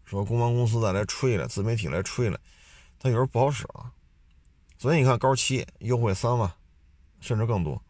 [0.06, 2.40] 说公关公司再来吹来，自媒体来吹来，
[3.00, 3.92] 它有时候不好使啊。
[4.78, 6.52] 所以你看高七优惠三万，
[7.20, 7.82] 甚至更多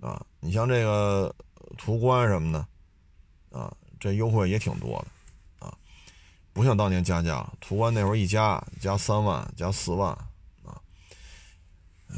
[0.00, 0.24] 啊。
[0.38, 1.34] 你像这个
[1.76, 5.06] 途观什么的啊，这优惠也挺多的。
[6.60, 10.12] 不像当年加价，途观那会儿一加加三万加四万
[10.62, 10.76] 啊，
[12.08, 12.16] 呃，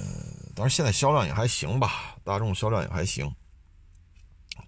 [0.53, 3.33] 当然现在销量也还行吧，大众销量也还行，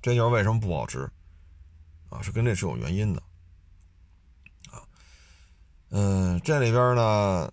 [0.01, 1.11] 这就是为什么不保值
[2.09, 3.21] 啊，是跟这是有原因的。
[4.71, 4.79] 啊，
[5.91, 7.53] 嗯，这里边呢，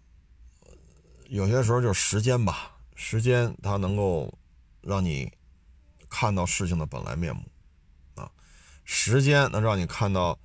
[1.30, 4.32] 有些时候就是时间吧，时间它能够
[4.82, 5.28] 让你
[6.08, 7.42] 看到事情的本来面目。
[8.14, 8.30] 啊，
[8.86, 10.38] 时间能让你看到。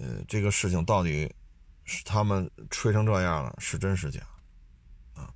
[0.00, 1.30] 呃，这个事情到底
[1.84, 4.20] 是他们吹成这样了，是真是假？
[5.14, 5.28] 啊，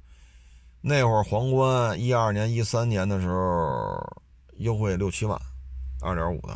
[0.81, 4.23] 那会儿皇冠一二年、一三年的时候
[4.57, 5.39] 优惠六七万，
[6.01, 6.55] 二点五的，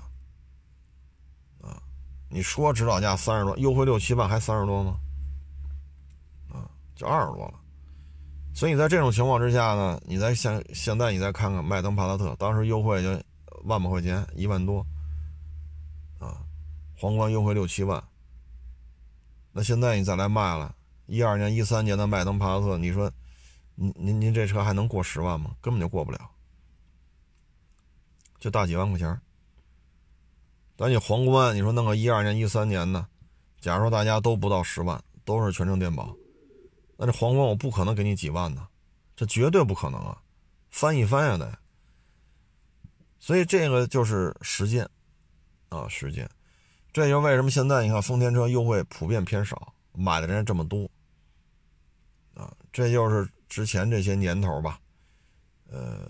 [1.61, 1.83] 啊，
[2.31, 4.99] 你说指导价三十多，优惠六七万还三十多吗？
[6.51, 7.61] 啊，就二十多了。
[8.55, 13.11] 所以在这种情况之下呢，你再现现在你再看看迈腾、帕萨特，当时优惠就
[13.65, 14.81] 万把块钱，一万多。
[16.19, 16.41] 啊
[17.01, 18.03] 皇冠优惠六七万，
[19.53, 20.75] 那现在你再来卖了，
[21.07, 23.09] 一二年、一三年的迈腾、帕萨特，你说，
[23.77, 25.55] 您您您这车还能过十万吗？
[25.61, 26.19] 根本就过不了，
[28.41, 29.21] 就大几万块钱。
[30.75, 33.07] 但你皇冠，你说弄个一二年、一三年的，
[33.61, 36.13] 假如说大家都不到十万，都是全程电保，
[36.97, 38.67] 那这皇冠我不可能给你几万呢，
[39.15, 40.21] 这绝对不可能啊，
[40.69, 41.57] 翻一翻呀得。
[43.21, 44.89] 所以这个就是时间，
[45.69, 46.29] 啊，时间。
[46.99, 50.91] 这就是为什么现在你看丰田车优惠普遍偏少，买的人这么多
[52.35, 52.53] 啊？
[52.73, 54.81] 这就是之前这些年头吧，
[55.71, 56.09] 呃，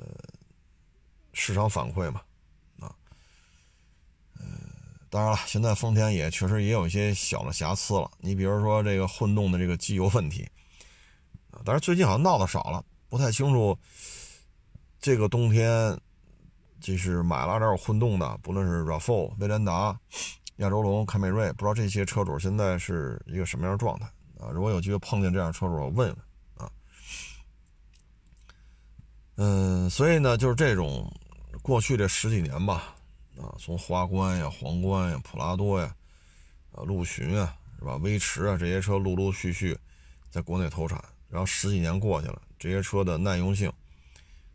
[1.34, 2.22] 市场反馈嘛，
[2.80, 2.88] 啊，
[4.38, 4.46] 呃，
[5.10, 8.10] 当然了，现在丰田也确实也有一些小的瑕疵了。
[8.20, 10.48] 你比如说这个混动的这个机油问题
[11.50, 13.78] 啊，但是最近好像闹的少了，不太清楚。
[14.98, 15.94] 这个冬天
[16.80, 19.94] 就是买了点混动的，不论是 RAV4、威兰达。
[20.58, 24.06] 亚洲龙、凯美瑞，不知道这些车主现在是一个什么样的状态
[24.40, 24.50] 啊？
[24.52, 26.16] 如果有机会碰见这样车主，我问问
[26.56, 26.70] 啊。
[29.36, 31.08] 嗯，所以呢，就是这种
[31.62, 32.96] 过去这十几年吧，
[33.36, 35.94] 啊，从花冠呀、皇冠呀、普拉多呀、
[36.72, 37.94] 啊陆巡啊，是吧？
[37.98, 39.78] 威驰啊这些车陆陆续续
[40.28, 43.72] 在国内投产，然后十几年过去了，这些车的耐用性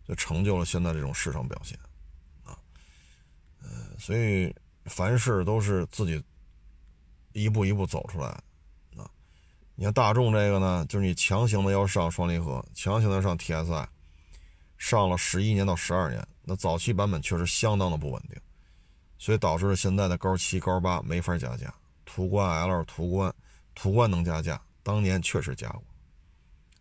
[0.05, 1.79] 就成就了现在这种市场表现
[2.43, 2.59] 啊。
[3.61, 4.53] 嗯，所以。
[4.85, 6.23] 凡事都是自己
[7.31, 8.27] 一步一步走出来
[8.97, 9.09] 啊！
[9.75, 13.87] 你看大众这个呢，就是你强行的要上双离合，强行的上 TSI，
[14.77, 18.39] 上了十一年到十二年，那早期版本确实相当的不稳定，
[19.17, 21.73] 所以导致了现在的高七、高八没法加价。
[22.05, 23.33] 途观 L、途观、
[23.73, 25.83] 途观能加价，当年确实加过，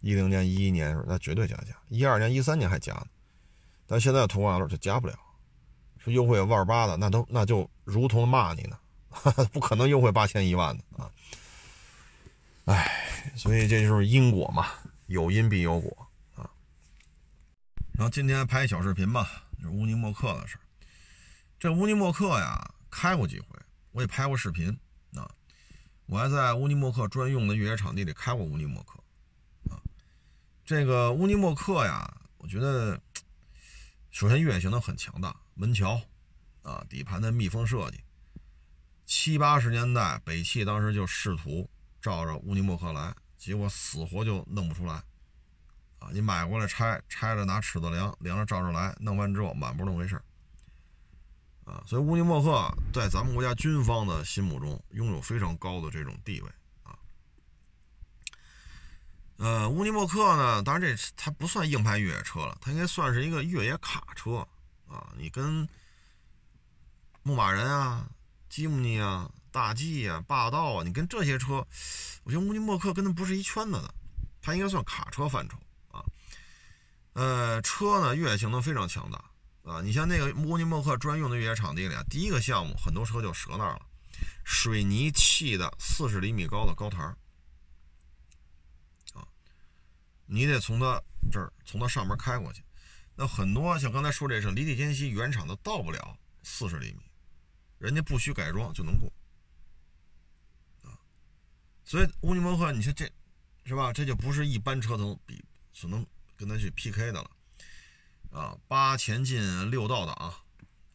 [0.00, 3.06] 一零年、一一年时候那绝对加价，一二年、一三年还加呢，
[3.86, 5.14] 但现在途观 L 就加不了。
[6.02, 8.78] 说优惠万八的，那都那就如同骂你呢，
[9.52, 11.10] 不可能优惠八千一万的啊！
[12.64, 14.66] 哎，所以这就是因果嘛，
[15.06, 16.50] 有因必有果啊。
[17.92, 20.58] 然后今天拍小视频吧，就是乌尼莫克的事
[21.58, 23.46] 这乌尼莫克呀，开过几回，
[23.92, 24.76] 我也拍过视频
[25.14, 25.30] 啊。
[26.06, 28.98] 我还在乌尼莫克专用的越野场地里开过乌尼莫克
[29.70, 29.78] 啊。
[30.64, 33.00] 这个乌尼莫克呀，我觉得
[34.10, 35.36] 首先越野性能很强大。
[35.62, 36.02] 门桥，
[36.62, 38.00] 啊，底盘的密封设计，
[39.06, 44.94] 七八十年代北汽当时就试图照着乌尼莫克来，结果死活就弄不出来，
[46.00, 50.20] 啊，你买过来拆，拆了拿尺子量，量了照着来，弄完之后满不是那么回事
[51.64, 56.50] 啊，所以乌尼莫克在咱们国家军方的心目中拥有非常高的这种地位
[56.82, 56.98] 啊，
[59.36, 64.44] 呃，乌尼莫克呢，当然这它不算硬派越野车了，它应该算是一个越野卡车。
[64.92, 65.66] 啊，你跟
[67.22, 68.06] 牧马人啊、
[68.48, 71.66] 吉姆尼啊、大 G 啊、霸道啊，你跟这些车，
[72.24, 73.94] 我觉得乌尼莫克跟它不是一圈子的，
[74.42, 75.56] 它应该算卡车范畴
[75.90, 76.04] 啊。
[77.14, 79.24] 呃，车呢越野性能非常强大
[79.64, 83.86] 啊，你像那个乌尼莫克专用的越野场地里啊，第一个项目很多车就折那儿了，
[84.44, 87.02] 水泥砌的四十厘米高的高台
[89.14, 89.26] 啊，
[90.26, 92.62] 你得从它这儿从它上面开过去。
[93.14, 97.00] 那很多像刚才说这是离地间隙原厂的到不了四十厘米，
[97.78, 99.12] 人家不需改装就能过
[100.82, 100.96] 啊。
[101.84, 103.10] 所以乌尼莫克，你说这
[103.64, 103.92] 是吧？
[103.92, 106.04] 这就不是一般车能比所能
[106.36, 107.30] 跟他去 PK 的了
[108.32, 108.56] 啊。
[108.66, 110.14] 八前进六倒档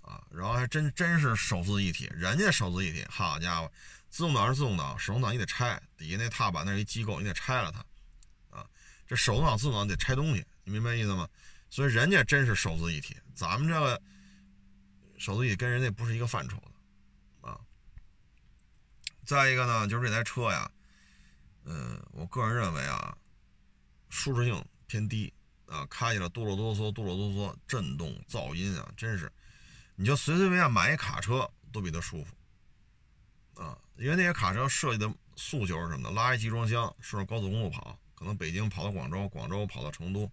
[0.01, 3.71] 啊，然后还真真是手自一体，人家手自一体，好家伙，
[4.09, 8.65] 自动挡是自动挡，手动挡你得拆，底下那踏板那是一机构，你得拆了它啊。
[9.05, 11.29] 这手动挡自动挡得拆东西，你明白意思吗？
[11.77, 14.01] 所以人家真是手自一体，咱们这个
[15.19, 17.55] 手自一体跟人家不是一个范畴的啊。
[19.27, 20.71] 再一个呢，就是这台车呀，
[21.65, 23.15] 嗯，我个人认为啊，
[24.09, 25.31] 舒适性偏低
[25.67, 29.31] 啊，开起来哆啰哆嗦、哆啰哆嗦，震动、噪音啊，真是，
[29.95, 36.15] 你就随随便便买一卡车都比它舒服啊，因为那些卡车设计的诉求是什么呢？
[36.15, 40.27] 拉一集装箱顺着高速公路跑，可能北京跑到广州，广州跑到成都。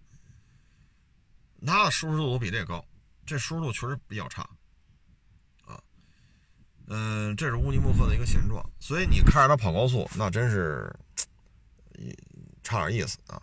[1.67, 2.85] 它的舒适度都比这高，
[3.25, 4.43] 这舒适度确实比较差，
[5.67, 5.81] 啊，
[6.89, 10.95] 嗯，这是乌尼莫克的一个现状，所以你开着它跑高速，那真是，
[12.63, 13.41] 差点意思啊。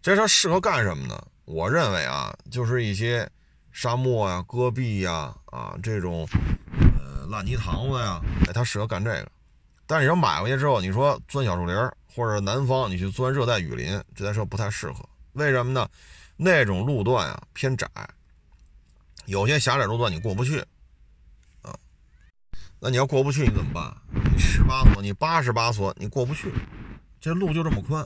[0.00, 1.26] 这车适合干什么呢？
[1.44, 3.30] 我认为啊，就是一些
[3.70, 6.26] 沙漠呀、戈壁呀、啊这种
[6.98, 9.30] 呃烂泥塘子呀，哎，它适合干这个。
[9.86, 11.76] 但是你要买回去之后，你说钻小树林
[12.14, 15.08] 或者南方你去钻热带雨林，这台车不太适合。
[15.34, 15.88] 为什么呢？
[16.42, 17.88] 那种路段啊偏窄，
[19.26, 20.58] 有些狭窄路段你过不去，
[21.62, 21.78] 啊，
[22.80, 23.96] 那你要过不去你怎么办？
[24.32, 26.52] 你十八锁，你八十八锁，你过不去，
[27.20, 28.04] 这路就这么宽。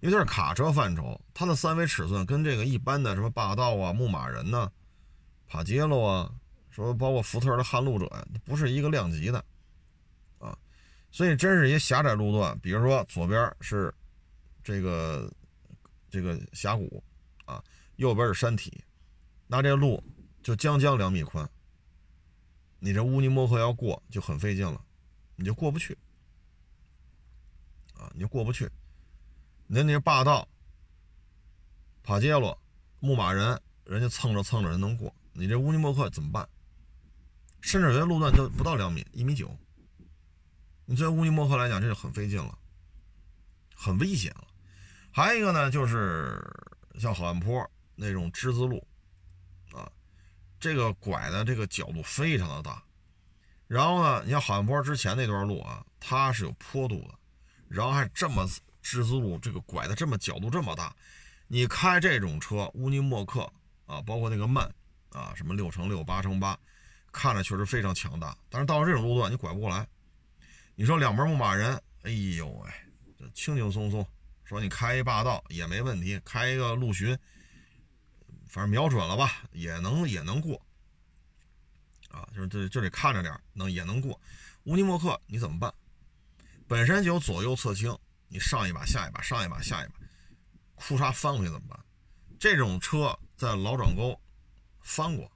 [0.00, 4.72] 因为它是卡车范畴，它的三维尺寸跟这个一般的什么霸道啊、牧马人呢、
[5.46, 6.32] 帕杰罗啊，
[6.70, 9.44] 说包括福特的撼路者，不是一个量级的，
[10.38, 10.56] 啊，
[11.12, 13.94] 所以真是一些狭窄路段，比如说左边是
[14.64, 15.30] 这个
[16.10, 17.04] 这个峡谷。
[18.00, 18.82] 右边是山体，
[19.46, 20.02] 那这路
[20.42, 21.46] 就将将两米宽，
[22.78, 24.82] 你这乌尼莫克要过就很费劲了，
[25.36, 25.92] 你就过不去，
[27.92, 28.70] 啊，你就过不去。
[29.66, 30.48] 那那霸道、
[32.02, 32.58] 帕杰罗、
[33.00, 36.48] 牧马人，人家蹭着蹭着人能过，你这乌尼莫克怎么办？
[37.60, 39.54] 甚至有些路段就不到两米，一米九，
[40.86, 42.58] 你作为乌尼莫克来讲，这就很费劲了，
[43.74, 44.48] 很危险了。
[45.12, 46.42] 还有一个呢，就是。
[46.98, 47.70] 像好汉坡
[48.00, 48.82] 那种之字路，
[49.72, 49.86] 啊，
[50.58, 52.82] 这个拐的这个角度非常的大。
[53.68, 57.14] 然后呢，你像好汉坡之前那段路啊，它是有坡度的，
[57.68, 58.48] 然后还这么
[58.80, 60.96] 之字路，这个拐的这么角度这么大，
[61.46, 63.42] 你开这种车，乌尼莫克
[63.84, 64.68] 啊，包括那个慢
[65.10, 66.58] 啊，什么六乘六、八乘八，
[67.12, 68.36] 看着确实非常强大。
[68.48, 69.86] 但是到了这种路段，你拐不过来。
[70.74, 72.70] 你说两门牧马人，哎呦喂，
[73.18, 74.06] 这轻轻松松。
[74.44, 77.16] 说你开一霸道也没问题，开一个陆巡，
[78.50, 80.60] 反正瞄准了吧，也能也能过，
[82.08, 84.20] 啊，就是这就得看着点，能也能过。
[84.64, 85.72] 乌尼莫克你怎么办？
[86.66, 87.96] 本身就有左右侧倾，
[88.26, 89.94] 你上一把下一把，上一把下一把，
[90.74, 91.78] 库嚓翻回去怎么办？
[92.40, 94.20] 这种车在老转沟
[94.80, 95.30] 翻过，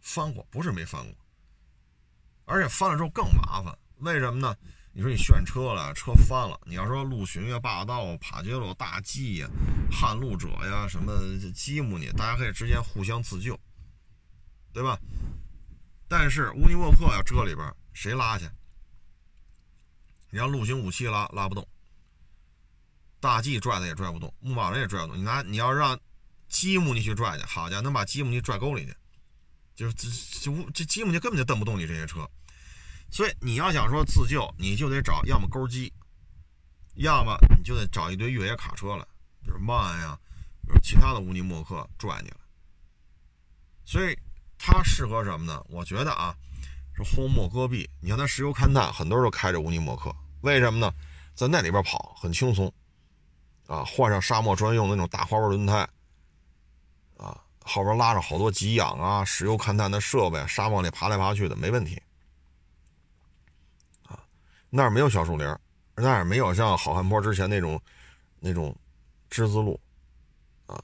[0.00, 1.14] 翻过不是没翻过，
[2.44, 4.56] 而且翻了之后更麻烦，为什么呢？
[4.98, 6.60] 你说你炫车了，车翻了。
[6.64, 9.48] 你要说陆巡呀、霸道、帕杰罗、大 G 呀、
[9.92, 13.56] 撼路者呀、什么吉姆尼，大家可以之间互相自救，
[14.72, 14.98] 对吧？
[16.08, 18.46] 但是乌尼沃克要这里边谁拉去？
[20.30, 21.64] 你让陆巡武器拉拉不动，
[23.20, 25.16] 大 G 拽他也拽不动，牧马人也拽不动。
[25.16, 25.96] 你拿你要让
[26.48, 28.92] 吉姆尼去拽去，好家伙，能把吉姆尼拽沟里去，
[29.76, 30.08] 就是这
[30.40, 32.28] 这这吉姆尼根本就蹬不动你这些车。
[33.10, 35.92] 所以你要想说自救，你就得找要么钩机，
[36.94, 39.04] 要么你就得找一堆越野卡车来，
[39.42, 40.18] 比如曼呀，
[40.66, 42.36] 比如其他的乌尼莫克拽你了。
[43.84, 44.16] 所以
[44.58, 45.64] 它适合什么呢？
[45.70, 46.34] 我觉得啊，
[46.94, 47.88] 是荒漠戈壁。
[48.00, 50.92] 你看它石油勘探，很多人都开着乌尼莫克，为什么呢？
[51.34, 52.70] 在那里边跑很轻松，
[53.66, 55.88] 啊，换上沙漠专用的那种大花纹轮胎，
[57.16, 61.98] 啊，后边拉着好多给养啊、石油勘探的设备，沙漠里爬来爬去的没问题。
[64.70, 65.46] 那儿没有小树林，
[65.94, 67.80] 那儿没有像好汉坡之前那种
[68.38, 68.74] 那种
[69.30, 69.80] 之字路
[70.66, 70.82] 啊，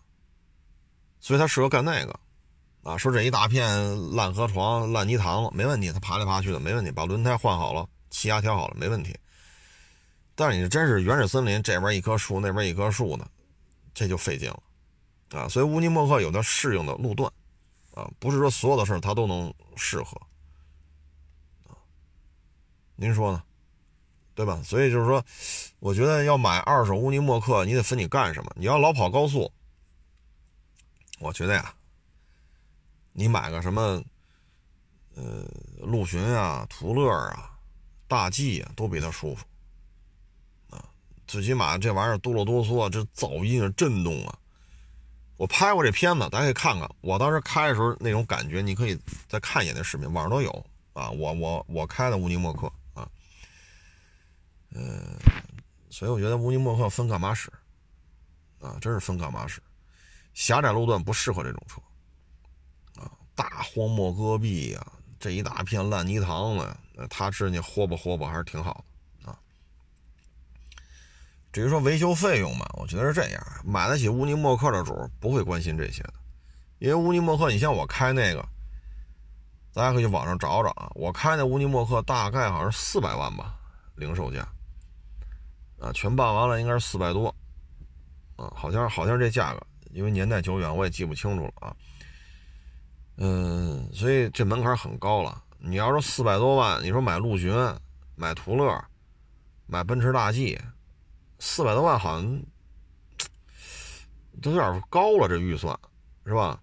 [1.21, 2.21] 所以它适合干那个
[2.83, 9.17] 啊，说这一大片烂河床、烂泥塘子没问题，他爬来爬去的没问题，把轮胎换好了，气压调好了没问题。
[10.35, 13.27] 但是你真是原始森林，这边一棵树，那边一棵树的，
[13.95, 14.63] 这就费劲了
[15.31, 15.49] 啊。
[15.49, 17.31] 所以乌尼莫克有它适应的路段
[17.95, 20.21] 啊，不是说所有的事儿它都能适合
[21.69, 21.77] 啊。
[22.97, 23.43] 您说呢？
[24.35, 24.61] 对吧？
[24.65, 25.25] 所以就是说，
[25.79, 28.53] 我觉得要买二手乌尼莫克，你得分你干什么。
[28.57, 29.53] 你要老跑高速，
[31.21, 31.75] 我觉得呀。
[33.17, 34.03] 你买个什么，
[35.15, 35.45] 呃，
[35.79, 37.57] 陆巡啊、途乐啊、
[38.09, 39.45] 大 G 啊，都比它舒服
[40.69, 40.85] 啊。
[41.29, 44.37] 最起码这玩意儿哆啰哆嗦，这噪音啊、震动啊。
[45.37, 46.91] 我拍过这片子，大家可以看看。
[47.03, 51.09] 我当时开的时候那种感觉，你可以再看一眼那视频，网上都有啊。
[51.11, 52.69] 我我我开的乌尼莫克，
[54.75, 55.01] 嗯，
[55.89, 57.51] 所以我觉得乌尼莫克分干嘛使
[58.61, 58.77] 啊？
[58.81, 59.63] 真是分干嘛使。
[60.35, 61.81] 狭窄路段不适合这种车。
[63.01, 64.87] 啊大荒漠戈壁呀，
[65.19, 68.85] 这一大片烂泥塘子，那他知你豁吧豁吧还是挺好
[69.23, 69.39] 的啊。
[71.53, 76.15] 至于说维修费用嘛，我觉得是这样，买得起乌尼莫克的主不会关心这些的，
[76.79, 78.45] 因为乌尼莫克，你像我开那个，
[79.73, 83.57] 大家可以网上找找啊，我开那乌尼莫克大概好像是四百万吧，
[83.97, 84.49] 零售价，
[85.79, 87.35] 啊，全办完了应该是四百多，
[88.37, 91.77] 啊，好像好像这价格，因为年代久远，我也记不清楚了啊。
[93.17, 95.43] 嗯，所以这门槛很高了。
[95.59, 97.55] 你要说四百多万，你说买陆巡、
[98.17, 98.85] 买途乐、
[99.67, 100.61] 买奔驰大 G，
[101.39, 102.43] 四百多万好像
[104.43, 105.79] 都有点高了，这预算
[106.27, 106.61] 是吧？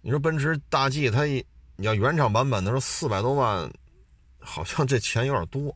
[0.00, 1.44] 你说奔驰大 G 它一
[1.76, 3.70] 你要原厂版本，的说四百多万，
[4.40, 5.74] 好像这钱有点多。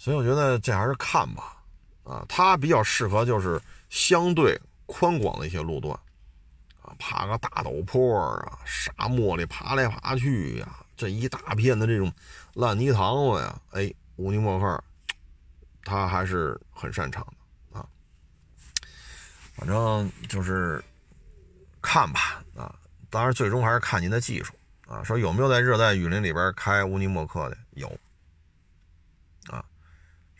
[0.00, 1.58] 所以我觉得这还是看吧，
[2.04, 5.94] 啊，它比较适合就是相对宽广的一些路段。
[6.80, 12.10] 啊爬个大陡坡啊，沙漠里爬来爬去呀，这一大片的这种
[12.54, 14.82] 烂泥塘子呀，哎，乌尼莫克
[15.84, 17.22] 他还是很擅长
[17.70, 17.86] 的啊。
[19.54, 20.82] 反正就是
[21.82, 22.74] 看吧啊，
[23.10, 24.54] 当然最终还是看您的技术
[24.88, 25.04] 啊。
[25.04, 27.58] 说有没有在热带雨林里边开乌尼莫克的？
[27.74, 27.94] 有。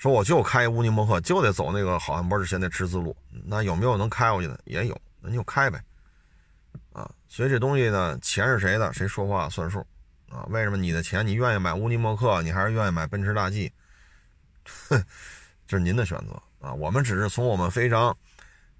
[0.00, 4.58] 说我就开乌尼莫克，就得走那个好汉坡之前的十字路，那有没有能开过去的？
[4.64, 5.78] 也有，那就开呗。
[6.90, 9.86] 啊，所以这东西呢，钱是谁的，谁说话算数
[10.30, 10.46] 啊？
[10.48, 13.70] 为什么你的钱，你愿意买乌尼莫克，你还是愿意买奔驰大 G？
[14.88, 15.04] 哼
[15.68, 16.72] 这是您的选择啊。
[16.72, 18.16] 我们只是从我们非常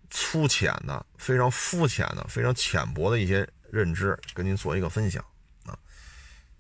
[0.09, 5.23] 粗浅的、非常肤浅的、非常浅薄的一些认知，跟您做一个分享
[5.66, 5.77] 啊。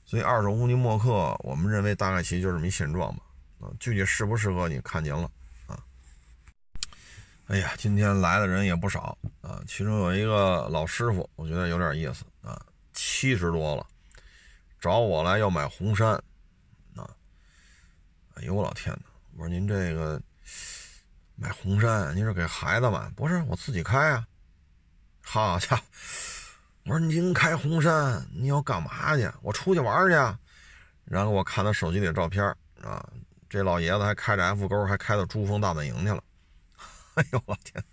[0.04, 3.22] 所以二手乌尼莫克，我们认为大概其实就这么一现状吧。
[3.60, 5.30] 啊，具体适不适合你，看您了
[5.66, 5.78] 啊。
[7.46, 12.60] 哎呀，今天来的人也不少啊，其中有一个老师傅，我觉得有点意思啊，
[12.92, 13.86] 七十多了，
[14.80, 16.12] 找我来要买红山
[16.96, 17.08] 啊。
[18.34, 19.02] 哎呦我老天哪！
[19.36, 20.20] 我说您这个
[21.36, 23.08] 买红山，您是给孩子买？
[23.10, 24.26] 不是，我自己开啊。
[25.22, 25.82] 好家伙！
[26.84, 29.30] 我说您开红山，你要干嘛去？
[29.42, 30.14] 我出去玩去。
[31.04, 32.44] 然后我看他手机里的照片
[32.82, 33.06] 啊，
[33.50, 36.22] 这老爷子还开着 F 勾，还开到珠峰大本营去了。
[37.14, 37.84] 哎呦我天！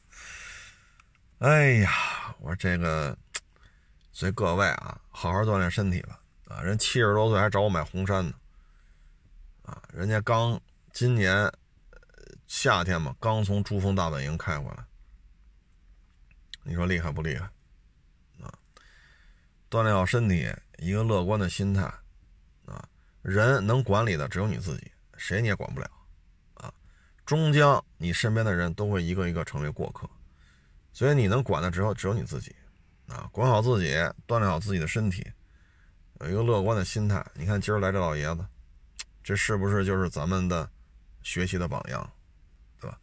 [1.39, 1.91] 哎呀，
[2.39, 3.17] 我说这个，
[4.13, 6.21] 所以各位啊，好好锻炼身体吧。
[6.45, 8.33] 啊，人七十多岁还找我买红杉呢。
[9.63, 10.61] 啊，人家刚
[10.93, 11.51] 今年
[12.45, 14.85] 夏天嘛，刚从珠峰大本营开回来。
[16.61, 17.45] 你说厉害不厉害？
[18.43, 18.53] 啊，
[19.71, 20.47] 锻炼好身体，
[20.77, 21.81] 一个乐观的心态。
[22.67, 22.87] 啊，
[23.23, 25.89] 人能管理的只有你自己，谁你也管不了。
[26.53, 26.73] 啊
[27.25, 30.09] 终将你身边的人都会一个一个成为过客，
[30.93, 32.55] 所以你能管的只有只有你自己，
[33.07, 33.93] 啊，管好自己，
[34.25, 35.29] 锻炼好自己的身体，
[36.21, 37.25] 有一个乐观的心态。
[37.33, 38.45] 你看今儿来这老爷子，
[39.21, 40.69] 这是不是就是咱们的
[41.21, 42.09] 学习的榜样，
[42.79, 42.97] 对吧？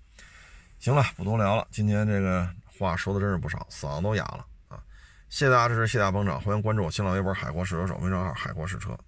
[0.79, 2.49] 行了，不多聊了，今天这个
[2.79, 4.83] 话说的真是不少，嗓子都哑了啊！
[5.29, 8.99] 谢谢大家支持，谢谢大家捧场，欢迎关注我新浪微博“海阔试车手”微信号“海阔试车”。